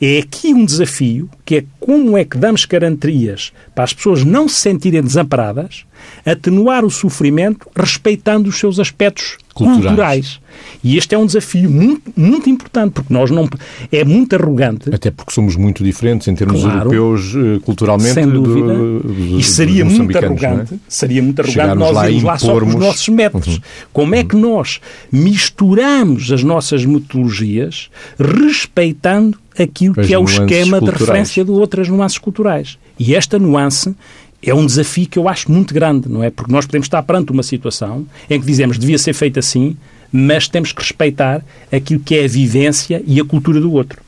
É 0.00 0.18
aqui 0.18 0.52
um 0.54 0.64
desafio, 0.64 1.28
que 1.44 1.56
é 1.56 1.64
como 1.78 2.16
é 2.16 2.24
que 2.24 2.36
damos 2.38 2.64
garantias 2.64 3.52
para 3.74 3.84
as 3.84 3.92
pessoas 3.92 4.24
não 4.24 4.48
se 4.48 4.56
sentirem 4.56 5.02
desamparadas, 5.02 5.84
atenuar 6.24 6.84
o 6.84 6.90
sofrimento 6.90 7.66
respeitando 7.76 8.48
os 8.48 8.58
seus 8.58 8.78
aspectos 8.80 9.36
culturais. 9.54 9.84
culturais. 9.86 10.40
E 10.82 10.96
este 10.96 11.14
é 11.14 11.18
um 11.18 11.26
desafio 11.26 11.68
muito, 11.70 12.10
muito 12.16 12.48
importante, 12.48 12.92
porque 12.92 13.12
nós 13.12 13.30
não. 13.30 13.48
É 13.92 14.02
muito 14.04 14.34
arrogante. 14.34 14.92
Até 14.94 15.10
porque 15.10 15.32
somos 15.32 15.56
muito 15.56 15.84
diferentes 15.84 16.26
em 16.28 16.34
termos 16.34 16.62
Claro. 16.62 16.78
europeus, 16.92 17.34
eh, 17.34 17.58
culturalmente. 17.64 18.14
Sem 18.14 18.28
dúvida. 18.28 18.74
do- 18.74 19.00
do- 19.00 19.38
e 19.38 19.42
seria 19.42 19.84
muito 19.84 20.16
é? 20.16 20.24
arrogante, 20.24 20.80
seria 20.88 21.22
muito 21.22 21.40
arrogante 21.40 21.60
Chegarmos 21.60 21.84
nós 21.86 21.94
lá 21.94 22.08
irmos 22.08 22.22
lá 22.24 22.38
só 22.38 22.58
com 22.58 22.66
os 22.66 22.74
nossos 22.74 23.08
métodos. 23.08 23.56
Uhum. 23.56 23.60
Como 23.92 24.14
é 24.14 24.24
que 24.24 24.36
nós 24.36 24.80
misturamos 25.12 26.32
as 26.32 26.42
nossas 26.42 26.84
metodologias 26.84 27.90
respeitando 28.18 29.38
aquilo 29.60 29.94
que 29.94 30.12
é 30.12 30.18
o 30.18 30.24
esquema 30.24 30.80
de 30.80 30.90
referência 30.90 31.44
de 31.44 31.50
outras 31.50 31.88
nuances 31.88 32.18
culturais. 32.18 32.78
E 32.98 33.14
esta 33.14 33.38
nuance 33.38 33.94
é 34.42 34.54
um 34.54 34.64
desafio 34.64 35.06
que 35.06 35.18
eu 35.18 35.28
acho 35.28 35.50
muito 35.50 35.74
grande, 35.74 36.08
não 36.08 36.22
é? 36.22 36.30
Porque 36.30 36.52
nós 36.52 36.66
podemos 36.66 36.86
estar 36.86 37.02
perante 37.02 37.30
uma 37.30 37.42
situação 37.42 38.06
em 38.28 38.40
que 38.40 38.46
dizemos 38.46 38.78
devia 38.78 38.98
ser 38.98 39.12
feito 39.12 39.38
assim, 39.38 39.76
mas 40.12 40.48
temos 40.48 40.72
que 40.72 40.80
respeitar 40.80 41.44
aquilo 41.70 42.00
que 42.00 42.16
é 42.16 42.24
a 42.24 42.28
vivência 42.28 43.02
e 43.06 43.20
a 43.20 43.24
cultura 43.24 43.60
do 43.60 43.72
outro. 43.72 44.00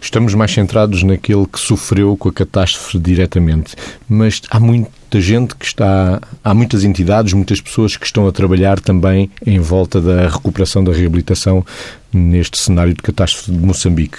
Estamos 0.00 0.34
mais 0.34 0.52
centrados 0.52 1.02
naquele 1.02 1.46
que 1.46 1.58
sofreu 1.58 2.16
com 2.16 2.28
a 2.28 2.32
catástrofe 2.32 2.98
diretamente, 2.98 3.74
mas 4.08 4.40
há 4.50 4.58
muita 4.58 5.20
gente 5.20 5.54
que 5.54 5.64
está, 5.64 6.20
há 6.42 6.54
muitas 6.54 6.84
entidades, 6.84 7.32
muitas 7.32 7.60
pessoas 7.60 7.96
que 7.96 8.06
estão 8.06 8.26
a 8.26 8.32
trabalhar 8.32 8.80
também 8.80 9.30
em 9.44 9.58
volta 9.58 10.00
da 10.00 10.28
recuperação 10.28 10.82
da 10.82 10.92
reabilitação 10.92 11.64
neste 12.12 12.58
cenário 12.58 12.94
de 12.94 13.02
catástrofe 13.02 13.52
de 13.52 13.58
Moçambique. 13.58 14.18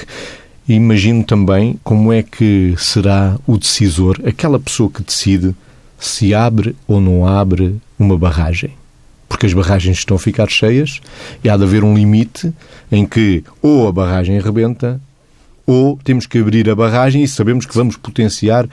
E 0.69 0.75
Imagino 0.75 1.23
também 1.23 1.79
como 1.83 2.13
é 2.13 2.21
que 2.21 2.75
será 2.77 3.39
o 3.47 3.57
decisor, 3.57 4.21
aquela 4.23 4.59
pessoa 4.59 4.87
que 4.87 5.01
decide 5.01 5.55
se 5.97 6.31
abre 6.31 6.75
ou 6.87 7.01
não 7.01 7.25
abre 7.25 7.81
uma 7.97 8.15
barragem. 8.15 8.69
Porque 9.27 9.47
as 9.47 9.53
barragens 9.53 9.97
estão 9.97 10.15
a 10.15 10.19
ficar 10.19 10.47
cheias 10.47 11.01
e 11.43 11.49
há 11.49 11.57
de 11.57 11.63
haver 11.63 11.83
um 11.83 11.95
limite 11.95 12.53
em 12.91 13.03
que 13.03 13.43
ou 13.63 13.87
a 13.87 13.91
barragem 13.91 14.37
arrebenta 14.37 15.01
ou 15.65 15.99
temos 16.03 16.27
que 16.27 16.37
abrir 16.37 16.69
a 16.69 16.75
barragem 16.75 17.23
e 17.23 17.27
sabemos 17.27 17.65
que 17.65 17.75
vamos 17.75 17.97
potenciar 17.97 18.69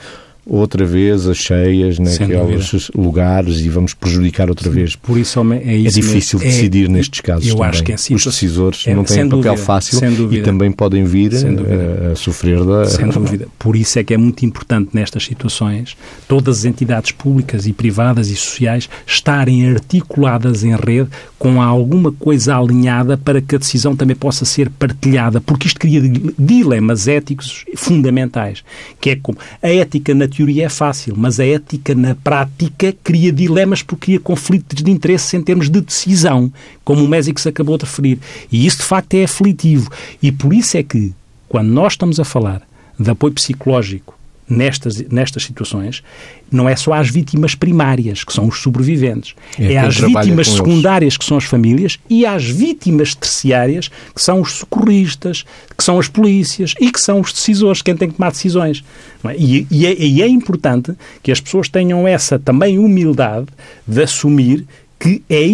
outra 0.49 0.85
vez 0.87 1.27
as 1.27 1.37
cheias 1.39 1.99
naqueles 1.99 2.89
lugares 2.95 3.59
e 3.61 3.69
vamos 3.69 3.93
prejudicar 3.95 4.49
outra 4.49 4.71
vez. 4.71 4.95
Por 4.95 5.19
isso 5.19 5.41
é 5.53 5.57
É 5.57 5.79
difícil 5.89 6.39
mesmo. 6.39 6.43
É- 6.43 6.45
decidir 6.57 6.89
nestes 6.89 7.21
casos 7.21 7.49
eu 7.49 7.57
também. 7.57 7.69
acho 7.71 7.83
que 7.83 7.93
é 7.93 7.95
Os 7.97 8.25
decisores 8.25 8.85
é, 8.87 8.95
não 8.95 9.03
têm 9.05 9.29
papel 9.29 9.57
fácil 9.57 9.99
e 10.33 10.41
também 10.43 10.71
podem 10.71 11.05
vir 11.05 11.33
a, 11.35 12.13
a 12.13 12.17
sofrer 12.17 12.65
da... 12.65 12.85
Sem 12.87 13.09
dúvida. 13.09 13.49
Por 13.59 13.75
isso 13.75 13.99
é 13.99 14.05
que 14.05 14.15
é 14.15 14.17
muito 14.17 14.45
importante 14.47 14.91
nestas 14.93 15.25
situações 15.25 15.97
todas 16.29 16.59
as 16.61 16.65
entidades 16.65 17.11
públicas 17.11 17.67
e 17.67 17.73
privadas 17.73 18.29
e 18.31 18.37
sociais 18.37 18.89
estarem 19.07 19.69
articuladas 19.69 20.63
em 20.63 20.75
rede 20.77 21.09
com 21.39 21.61
alguma 21.61 22.13
coisa 22.13 22.57
alinhada 22.57 23.17
para 23.17 23.41
que 23.43 23.57
a 23.57 23.59
decisão 23.59 23.95
também 23.97 24.17
possa 24.17 24.45
ser 24.45 24.71
partilhada, 24.71 25.41
porque 25.41 25.67
isto 25.67 25.79
cria 25.81 26.01
di- 26.01 26.35
dilemas 26.39 27.09
éticos 27.09 27.65
fundamentais, 27.77 28.63
que 29.01 29.11
é 29.11 29.17
como 29.17 29.37
a 29.63 29.69
ética 29.69 30.15
na 30.15 30.27
teoria 30.37 30.67
é 30.67 30.69
fácil, 30.69 31.15
mas 31.17 31.41
a 31.41 31.47
ética 31.47 31.95
na 31.95 32.15
prática 32.15 32.95
cria 33.03 33.33
dilemas 33.33 33.83
porque 33.83 34.07
cria 34.07 34.21
conflitos 34.21 34.83
de 34.83 34.91
interesse 34.91 35.37
em 35.37 35.43
termos 35.43 35.71
de 35.71 35.81
decisão, 35.81 36.53
como 36.85 37.03
o 37.03 37.09
Mésicos 37.09 37.47
acabou 37.47 37.79
de 37.79 37.85
referir. 37.85 38.19
E 38.53 38.67
isso 38.67 38.79
de 38.79 38.85
facto 38.85 39.15
é 39.15 39.25
aflitivo. 39.25 39.91
E 40.23 40.31
por 40.31 40.53
isso 40.53 40.77
é 40.77 40.83
que, 40.83 41.13
quando 41.49 41.69
nós 41.69 41.95
estamos 41.95 42.21
a 42.21 42.25
falar 42.25 42.63
de 42.99 43.11
apoio 43.11 43.33
psicológico 43.33 44.16
nestas, 44.49 44.97
nestas 45.11 45.43
situações, 45.43 46.03
não 46.51 46.69
é 46.69 46.77
só 46.77 46.93
às 46.93 47.11
vítimas 47.11 47.55
primárias, 47.55 48.23
que 48.23 48.33
são 48.33 48.47
os 48.47 48.61
sobreviventes. 48.61 49.35
É 49.59 49.73
É, 49.73 49.79
às 49.79 49.97
vítimas 49.97 50.25
com 50.25 50.33
eles. 50.33 50.47
secundárias, 50.49 51.17
que 51.17 51.25
são 51.25 51.37
as 51.37 51.45
famílias, 51.45 51.99
e 52.09 52.25
às 52.25 52.45
vítimas 52.45 53.15
terciárias, 53.15 53.89
que 53.89 54.23
são 54.23 54.41
os 54.41 54.53
socorristas, 54.53 55.45
que 55.77 55.83
são 55.83 55.99
as 55.99 56.09
polícias 56.09 56.75
e 56.81 56.91
que 56.91 57.01
são 57.01 57.21
os 57.21 57.33
decisores, 57.33 57.83
quem 57.83 57.97
tem 57.97 58.09
que 58.09 58.17
tomar 58.17 58.31
decisões. 58.31 58.85
é? 59.25 59.37
E, 59.37 59.67
e 59.71 59.87
é, 59.87 59.95
e 59.99 60.23
é 60.23 60.29
importante 60.29 60.93
que 61.23 61.33
as 61.33 61.41
pessoas 61.41 61.69
tenham 61.69 62.07
essa 62.07 62.39
também 62.39 62.79
humildade 62.79 63.49
de 63.87 64.03
assumir 64.03 64.65
que 64.99 65.23
é, 65.29 65.45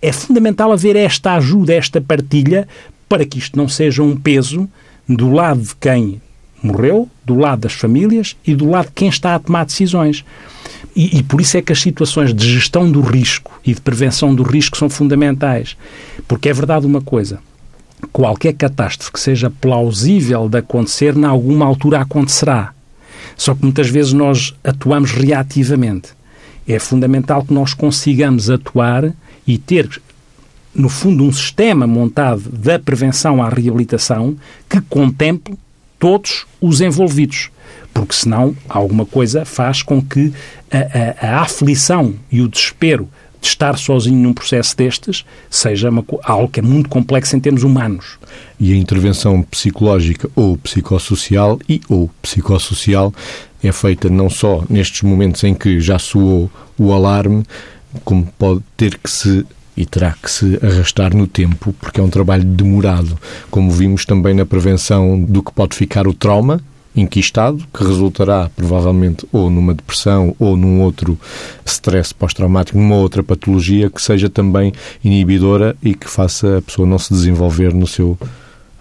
é 0.00 0.12
fundamental 0.12 0.72
haver 0.72 0.96
esta 0.96 1.34
ajuda, 1.34 1.74
esta 1.74 2.00
partilha, 2.00 2.66
para 3.08 3.24
que 3.24 3.38
isto 3.38 3.56
não 3.56 3.68
seja 3.68 4.02
um 4.02 4.16
peso 4.16 4.68
do 5.08 5.30
lado 5.30 5.60
de 5.60 5.76
quem 5.76 6.20
morreu, 6.62 7.08
do 7.26 7.34
lado 7.34 7.62
das 7.62 7.72
famílias 7.72 8.36
e 8.46 8.54
do 8.54 8.70
lado 8.70 8.86
de 8.86 8.92
quem 8.92 9.08
está 9.08 9.34
a 9.34 9.38
tomar 9.38 9.66
decisões. 9.66 10.24
E, 10.94 11.18
e 11.18 11.22
por 11.24 11.40
isso 11.40 11.56
é 11.56 11.62
que 11.62 11.72
as 11.72 11.80
situações 11.80 12.32
de 12.32 12.54
gestão 12.54 12.90
do 12.90 13.00
risco 13.00 13.60
e 13.64 13.74
de 13.74 13.80
prevenção 13.80 14.34
do 14.34 14.44
risco 14.44 14.76
são 14.78 14.88
fundamentais. 14.88 15.76
Porque 16.28 16.48
é 16.48 16.52
verdade 16.52 16.86
uma 16.86 17.02
coisa: 17.02 17.40
qualquer 18.12 18.54
catástrofe 18.54 19.12
que 19.12 19.20
seja 19.20 19.50
plausível 19.50 20.48
de 20.48 20.58
acontecer, 20.58 21.16
em 21.16 21.24
alguma 21.24 21.66
altura 21.66 22.00
acontecerá. 22.00 22.72
Só 23.36 23.54
que 23.54 23.64
muitas 23.64 23.88
vezes 23.88 24.12
nós 24.12 24.54
atuamos 24.64 25.10
reativamente. 25.10 26.10
É 26.66 26.78
fundamental 26.78 27.44
que 27.44 27.52
nós 27.52 27.74
consigamos 27.74 28.48
atuar 28.48 29.12
e 29.46 29.58
ter, 29.58 30.00
no 30.74 30.88
fundo, 30.88 31.24
um 31.24 31.32
sistema 31.32 31.86
montado 31.86 32.48
da 32.50 32.78
prevenção 32.78 33.42
à 33.42 33.48
reabilitação 33.48 34.36
que 34.68 34.80
contemple 34.80 35.56
todos 35.98 36.46
os 36.60 36.80
envolvidos. 36.80 37.50
Porque 37.92 38.14
senão 38.14 38.54
alguma 38.68 39.06
coisa 39.06 39.44
faz 39.44 39.82
com 39.82 40.02
que 40.02 40.32
a, 40.70 41.26
a, 41.26 41.36
a 41.36 41.40
aflição 41.42 42.14
e 42.30 42.40
o 42.40 42.48
desespero 42.48 43.08
de 43.40 43.48
estar 43.48 43.78
sozinho 43.78 44.18
num 44.18 44.32
processo 44.32 44.76
destes 44.76 45.24
seja 45.48 45.88
uma, 45.88 46.04
algo 46.24 46.48
que 46.48 46.60
é 46.60 46.62
muito 46.62 46.88
complexo 46.88 47.36
em 47.36 47.40
termos 47.40 47.62
humanos. 47.62 48.18
E 48.58 48.72
a 48.72 48.76
intervenção 48.76 49.42
psicológica 49.42 50.28
ou 50.34 50.56
psicossocial 50.58 51.58
e 51.68 51.80
ou 51.88 52.10
psicossocial 52.20 53.12
é 53.62 53.72
feita 53.72 54.08
não 54.08 54.28
só 54.28 54.64
nestes 54.68 55.02
momentos 55.02 55.42
em 55.44 55.54
que 55.54 55.80
já 55.80 55.98
soou 55.98 56.50
o 56.78 56.92
alarme, 56.92 57.44
como 58.04 58.26
pode 58.38 58.62
ter 58.76 58.98
que 58.98 59.10
se 59.10 59.46
e 59.76 59.84
terá 59.84 60.14
que 60.20 60.30
se 60.30 60.58
arrastar 60.62 61.14
no 61.14 61.26
tempo, 61.26 61.74
porque 61.80 62.00
é 62.00 62.02
um 62.02 62.08
trabalho 62.08 62.44
demorado, 62.44 63.18
como 63.50 63.70
vimos 63.70 64.04
também 64.04 64.34
na 64.34 64.46
prevenção 64.46 65.20
do 65.20 65.42
que 65.42 65.52
pode 65.52 65.76
ficar 65.76 66.06
o 66.06 66.14
trauma 66.14 66.60
inquistado, 66.96 67.62
que 67.72 67.84
resultará 67.84 68.50
provavelmente 68.56 69.26
ou 69.30 69.50
numa 69.50 69.74
depressão 69.74 70.34
ou 70.38 70.56
num 70.56 70.80
outro 70.80 71.18
stress 71.64 72.14
pós-traumático, 72.14 72.78
numa 72.78 72.96
outra 72.96 73.22
patologia 73.22 73.90
que 73.90 74.00
seja 74.00 74.30
também 74.30 74.72
inibidora 75.04 75.76
e 75.82 75.94
que 75.94 76.08
faça 76.08 76.58
a 76.58 76.62
pessoa 76.62 76.88
não 76.88 76.98
se 76.98 77.12
desenvolver 77.12 77.74
no 77.74 77.86
seu 77.86 78.18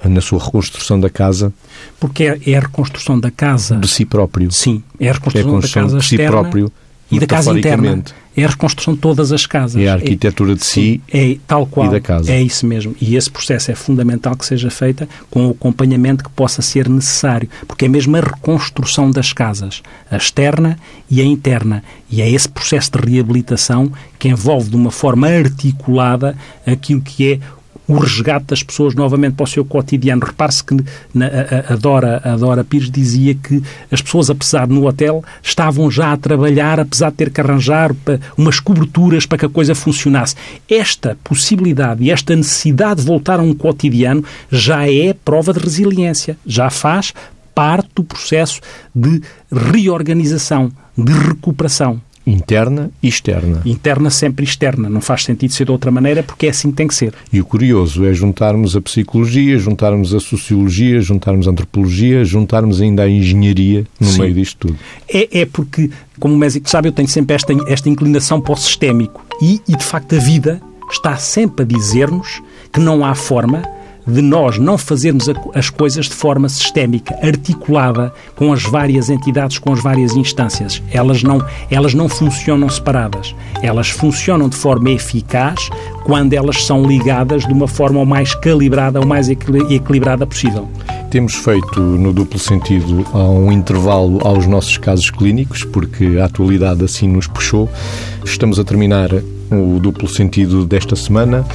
na 0.04 0.22
sua 0.22 0.44
reconstrução 0.44 1.00
da 1.00 1.10
casa. 1.10 1.52
Porque 2.00 2.26
é, 2.26 2.40
é 2.46 2.58
a 2.58 2.60
reconstrução 2.60 3.20
da 3.20 3.32
casa 3.32 3.78
de 3.78 3.88
si 3.88 4.06
próprio. 4.06 4.52
Sim, 4.52 4.84
é 5.00 5.10
a 5.10 5.14
reconstrução, 5.14 5.42
é 5.42 5.44
a 5.44 5.46
reconstrução 5.48 5.82
da 5.82 5.88
casa 5.88 6.00
de 6.00 6.06
si 6.06 6.18
próprio 6.18 6.72
e 7.12 7.20
da 7.20 7.28
casa 7.28 7.58
interna. 7.58 8.04
É 8.38 8.44
a 8.44 8.50
reconstrução 8.50 8.94
de 8.94 9.00
todas 9.00 9.32
as 9.32 9.46
casas. 9.46 9.82
É 9.82 9.88
a 9.88 9.94
arquitetura 9.94 10.52
é, 10.52 10.56
de 10.56 10.66
si 10.66 11.02
é, 11.14 11.38
tal 11.48 11.66
qual, 11.66 11.88
e 11.88 11.92
da 11.92 12.02
casa. 12.02 12.30
É 12.30 12.42
isso 12.42 12.66
mesmo. 12.66 12.94
E 13.00 13.16
esse 13.16 13.32
processo 13.32 13.72
é 13.72 13.76
fundamental 13.76 14.36
que 14.36 14.46
seja 14.46 14.70
feita 14.70 15.08
com 15.32 15.48
o 15.48 15.52
acompanhamento 15.52 16.22
que 16.22 16.30
possa 16.32 16.62
ser 16.62 16.90
necessário, 16.90 17.48
porque 17.66 17.86
é 17.86 17.88
mesmo 17.88 18.18
a 18.18 18.20
reconstrução 18.20 19.10
das 19.10 19.32
casas, 19.32 19.82
a 20.12 20.18
externa 20.18 20.78
e 21.10 21.22
a 21.22 21.24
interna. 21.24 21.82
E 22.12 22.22
é 22.22 22.30
esse 22.30 22.50
processo 22.50 22.92
de 22.92 23.10
reabilitação 23.10 23.90
que 24.20 24.28
envolve 24.28 24.70
de 24.70 24.76
uma 24.76 24.92
forma 24.92 25.30
articulada 25.30 26.36
aquilo 26.66 27.02
que 27.02 27.34
é 27.34 27.40
o 27.88 27.98
resgate 27.98 28.46
das 28.48 28.64
pessoas 28.64 28.96
novamente 28.96 29.36
para 29.36 29.44
o 29.44 29.48
seu 29.48 29.64
cotidiano. 29.64 30.26
Repare-se 30.26 30.64
que 30.64 30.78
na, 31.14 31.28
a, 31.28 31.74
a, 31.74 31.76
Dora, 31.76 32.22
a 32.24 32.36
Dora 32.36 32.64
Pires 32.64 32.90
dizia 32.90 33.36
que 33.36 33.62
as 33.92 34.02
pessoas, 34.02 34.30
apesar 34.30 34.68
no 34.68 34.88
hotel, 34.88 35.24
estavam 35.42 35.90
já 35.90 36.12
a 36.12 36.18
trabalhar, 36.18 36.80
apesar 36.80 37.12
de 37.12 37.18
ter 37.18 37.30
que 37.30 37.42
arranjar 37.42 37.96
umas 38.38 38.60
coberturas 38.60 39.26
para 39.26 39.38
que 39.38 39.46
a 39.46 39.50
coisa 39.50 39.76
funcionasse. 39.76 40.36
Esta 40.70 41.18
possibilidade 41.24 42.04
e 42.04 42.12
esta 42.12 42.36
necessidade 42.36 43.02
de 43.02 43.08
voltar 43.08 43.40
a 43.40 43.44
um 43.44 43.54
cotidiano 43.54 44.24
já 44.52 44.90
é 44.90 45.14
prova 45.14 45.54
de 45.54 45.60
resiliência, 45.60 46.38
já 46.46 46.70
faz 46.70 47.14
parte 47.54 47.90
do 47.96 48.04
processo 48.04 48.60
de 48.94 49.22
reorganização, 49.50 50.72
de 50.98 51.14
recuperação. 51.14 52.02
Interna 52.26 52.90
e 53.04 53.08
externa. 53.08 53.62
Interna 53.66 54.10
sempre 54.10 54.44
externa. 54.44 54.90
Não 54.90 55.00
faz 55.00 55.24
sentido 55.24 55.54
ser 55.54 55.66
de 55.66 55.72
outra 55.72 55.92
maneira 55.92 56.24
porque 56.24 56.48
é 56.48 56.50
assim 56.50 56.72
que 56.72 56.78
tem 56.78 56.88
que 56.88 56.96
ser. 56.96 57.14
E 57.32 57.40
o 57.40 57.46
curioso 57.46 58.04
é 58.04 58.14
juntarmos 58.14 58.76
a 58.76 58.82
psicologia, 58.82 59.58
juntarmos 59.60 60.14
a 60.14 60.20
sociologia, 60.20 61.00
juntarmos 61.02 61.48
a 61.48 61.52
antropologia, 61.52 62.26
juntarmos 62.26 62.82
ainda 62.82 63.04
a 63.04 63.10
engenharia 63.10 63.86
no 64.00 64.08
Sim. 64.08 64.22
meio 64.22 64.34
disto 64.34 64.68
tudo. 64.68 64.80
É, 65.08 65.42
é 65.42 65.46
porque, 65.46 65.90
como 66.20 66.34
o 66.34 66.38
médico 66.38 66.70
sabe, 66.70 66.88
eu 66.88 66.92
tenho 66.92 67.08
sempre 67.08 67.36
esta, 67.36 67.54
esta 67.68 67.90
inclinação 67.90 68.42
para 68.42 68.54
o 68.54 68.58
sistémico. 68.58 69.24
E, 69.42 69.62
e, 69.68 69.76
de 69.76 69.84
facto, 69.84 70.16
a 70.16 70.20
vida 70.20 70.62
está 70.92 71.18
sempre 71.18 71.64
a 71.64 71.68
dizer-nos 71.68 72.42
que 72.72 72.80
não 72.80 73.06
há 73.06 73.14
forma 73.14 73.64
de 74.08 74.22
nós 74.22 74.58
não 74.58 74.78
fazermos 74.78 75.26
as 75.54 75.70
coisas 75.70 76.06
de 76.06 76.14
forma 76.14 76.48
sistémica, 76.48 77.16
articulada 77.22 78.14
com 78.36 78.54
as 78.54 78.64
várias 78.64 79.10
entidades, 79.10 79.58
com 79.58 79.74
as 79.74 79.82
várias 79.82 80.16
instâncias. 80.16 80.82
Elas 80.92 81.24
não, 81.24 81.44
elas 81.70 81.94
não 81.94 82.08
funcionam 82.08 82.70
separadas. 82.70 83.36
Elas 83.62 83.90
funcionam 83.90 84.48
de 84.50 84.56
forma 84.56 84.92
eficaz 84.92 85.70
quando 86.04 86.34
elas 86.34 86.66
são 86.66 86.86
ligadas 86.86 87.46
de 87.46 87.54
uma 87.54 87.68
forma 87.68 88.00
o 88.00 88.06
mais 88.06 88.36
calibrada, 88.36 89.02
o 89.02 89.08
mais 89.08 89.30
equilibrada 89.30 90.26
possível. 90.26 90.68
Temos 91.10 91.36
feito 91.36 91.80
no 91.80 92.12
duplo 92.12 92.38
sentido 92.38 93.06
um 93.14 93.52
intervalo 93.52 94.20
aos 94.28 94.46
nossos 94.46 94.78
casos 94.78 95.10
clínicos, 95.10 95.64
porque 95.64 96.18
a 96.20 96.26
atualidade 96.26 96.84
assim 96.84 97.08
nos 97.08 97.26
puxou. 97.26 97.70
Estamos 98.24 98.60
a 98.60 98.64
terminar 98.64 99.10
o 99.52 99.80
duplo 99.80 100.08
sentido 100.08 100.66
desta 100.66 100.96
semana. 100.96 101.46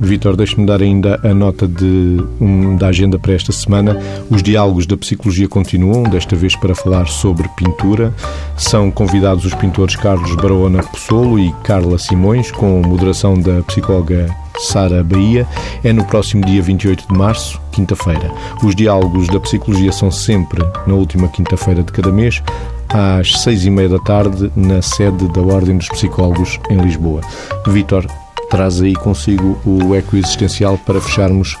Vítor, 0.00 0.36
deixe-me 0.36 0.66
dar 0.66 0.82
ainda 0.82 1.18
a 1.22 1.32
nota 1.32 1.66
de, 1.66 2.22
um, 2.40 2.76
da 2.76 2.88
agenda 2.88 3.18
para 3.18 3.32
esta 3.32 3.52
semana. 3.52 3.98
Os 4.30 4.42
diálogos 4.42 4.86
da 4.86 4.96
psicologia 4.96 5.48
continuam, 5.48 6.02
desta 6.04 6.36
vez 6.36 6.54
para 6.54 6.74
falar 6.74 7.06
sobre 7.06 7.48
pintura. 7.56 8.14
São 8.56 8.90
convidados 8.90 9.44
os 9.44 9.54
pintores 9.54 9.96
Carlos 9.96 10.34
Barona 10.36 10.82
Possolo 10.82 11.38
e 11.38 11.52
Carla 11.64 11.98
Simões, 11.98 12.50
com 12.50 12.82
moderação 12.82 13.40
da 13.40 13.62
psicóloga 13.62 14.26
Sara 14.58 15.02
Bahia. 15.02 15.46
É 15.82 15.92
no 15.92 16.04
próximo 16.04 16.44
dia 16.44 16.62
28 16.62 17.08
de 17.08 17.18
março, 17.18 17.60
quinta-feira. 17.72 18.30
Os 18.62 18.74
diálogos 18.74 19.28
da 19.28 19.40
psicologia 19.40 19.92
são 19.92 20.10
sempre 20.10 20.62
na 20.86 20.94
última 20.94 21.28
quinta-feira 21.28 21.82
de 21.82 21.92
cada 21.92 22.12
mês 22.12 22.42
às 22.88 23.40
seis 23.40 23.64
e 23.64 23.70
meia 23.70 23.88
da 23.88 23.98
tarde 23.98 24.50
na 24.54 24.80
sede 24.80 25.26
da 25.28 25.40
Ordem 25.40 25.76
dos 25.76 25.88
Psicólogos 25.88 26.60
em 26.70 26.76
Lisboa. 26.76 27.20
Vítor, 27.66 28.06
traz 28.50 28.80
aí 28.80 28.94
consigo 28.94 29.58
o 29.64 29.94
eco 29.94 30.16
existencial 30.16 30.78
para 30.78 31.00
fecharmos 31.00 31.56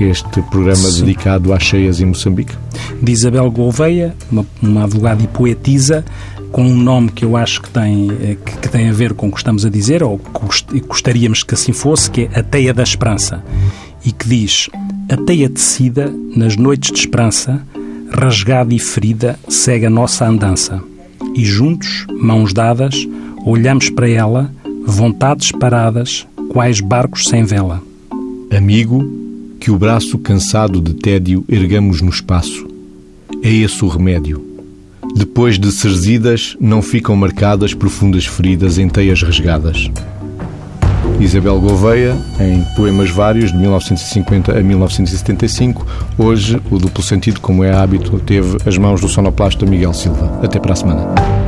este 0.00 0.40
programa 0.42 0.76
Sim. 0.76 1.04
dedicado 1.04 1.52
às 1.52 1.62
cheias 1.62 2.00
em 2.00 2.06
Moçambique? 2.06 2.54
De 3.02 3.12
Isabel 3.12 3.50
Gouveia, 3.50 4.14
uma, 4.30 4.46
uma 4.62 4.84
advogada 4.84 5.22
e 5.22 5.26
poetisa, 5.26 6.04
com 6.52 6.64
um 6.64 6.76
nome 6.76 7.10
que 7.10 7.24
eu 7.24 7.36
acho 7.36 7.60
que 7.62 7.70
tem, 7.70 8.10
eh, 8.10 8.36
que, 8.44 8.56
que 8.58 8.68
tem 8.68 8.88
a 8.88 8.92
ver 8.92 9.12
com 9.14 9.28
o 9.28 9.30
que 9.30 9.38
estamos 9.38 9.66
a 9.66 9.70
dizer, 9.70 10.02
ou 10.02 10.18
que 10.18 10.80
gostaríamos 10.80 11.42
que 11.42 11.54
assim 11.54 11.72
fosse, 11.72 12.10
que 12.10 12.28
é 12.32 12.38
a 12.38 12.42
Teia 12.42 12.72
da 12.72 12.82
Esperança, 12.82 13.42
e 14.04 14.12
que 14.12 14.28
diz: 14.28 14.70
A 15.08 15.16
teia 15.16 15.50
tecida 15.50 16.12
nas 16.34 16.56
noites 16.56 16.90
de 16.92 16.98
esperança, 16.98 17.62
rasgada 18.10 18.74
e 18.74 18.78
ferida, 18.78 19.38
segue 19.48 19.86
a 19.86 19.90
nossa 19.90 20.26
andança. 20.26 20.82
E 21.34 21.44
juntos, 21.44 22.06
mãos 22.08 22.52
dadas, 22.52 23.06
olhamos 23.44 23.90
para 23.90 24.08
ela 24.08 24.50
vontades 24.88 25.52
paradas, 25.52 26.26
quais 26.48 26.80
barcos 26.80 27.24
sem 27.28 27.44
vela. 27.44 27.82
Amigo, 28.50 29.04
que 29.60 29.70
o 29.70 29.78
braço 29.78 30.18
cansado 30.18 30.80
de 30.80 30.94
tédio 30.94 31.44
ergamos 31.46 32.00
no 32.00 32.08
espaço. 32.08 32.66
É 33.42 33.50
esse 33.50 33.84
o 33.84 33.88
remédio. 33.88 34.42
Depois 35.14 35.58
de 35.58 35.70
serzidas, 35.70 36.56
não 36.58 36.80
ficam 36.80 37.14
marcadas 37.14 37.74
profundas 37.74 38.24
feridas 38.24 38.78
em 38.78 38.88
teias 38.88 39.22
rasgadas. 39.22 39.90
Isabel 41.20 41.60
Gouveia, 41.60 42.16
em 42.40 42.64
Poemas 42.74 43.10
Vários, 43.10 43.52
de 43.52 43.58
1950 43.58 44.58
a 44.58 44.62
1975. 44.62 45.86
Hoje, 46.16 46.60
o 46.70 46.78
duplo 46.78 47.02
sentido, 47.02 47.40
como 47.40 47.62
é 47.62 47.74
hábito, 47.74 48.18
teve 48.20 48.56
as 48.64 48.78
mãos 48.78 49.00
do 49.00 49.08
sonoplasta 49.08 49.66
Miguel 49.66 49.92
Silva. 49.92 50.40
Até 50.42 50.58
para 50.58 50.72
a 50.72 50.76
semana. 50.76 51.47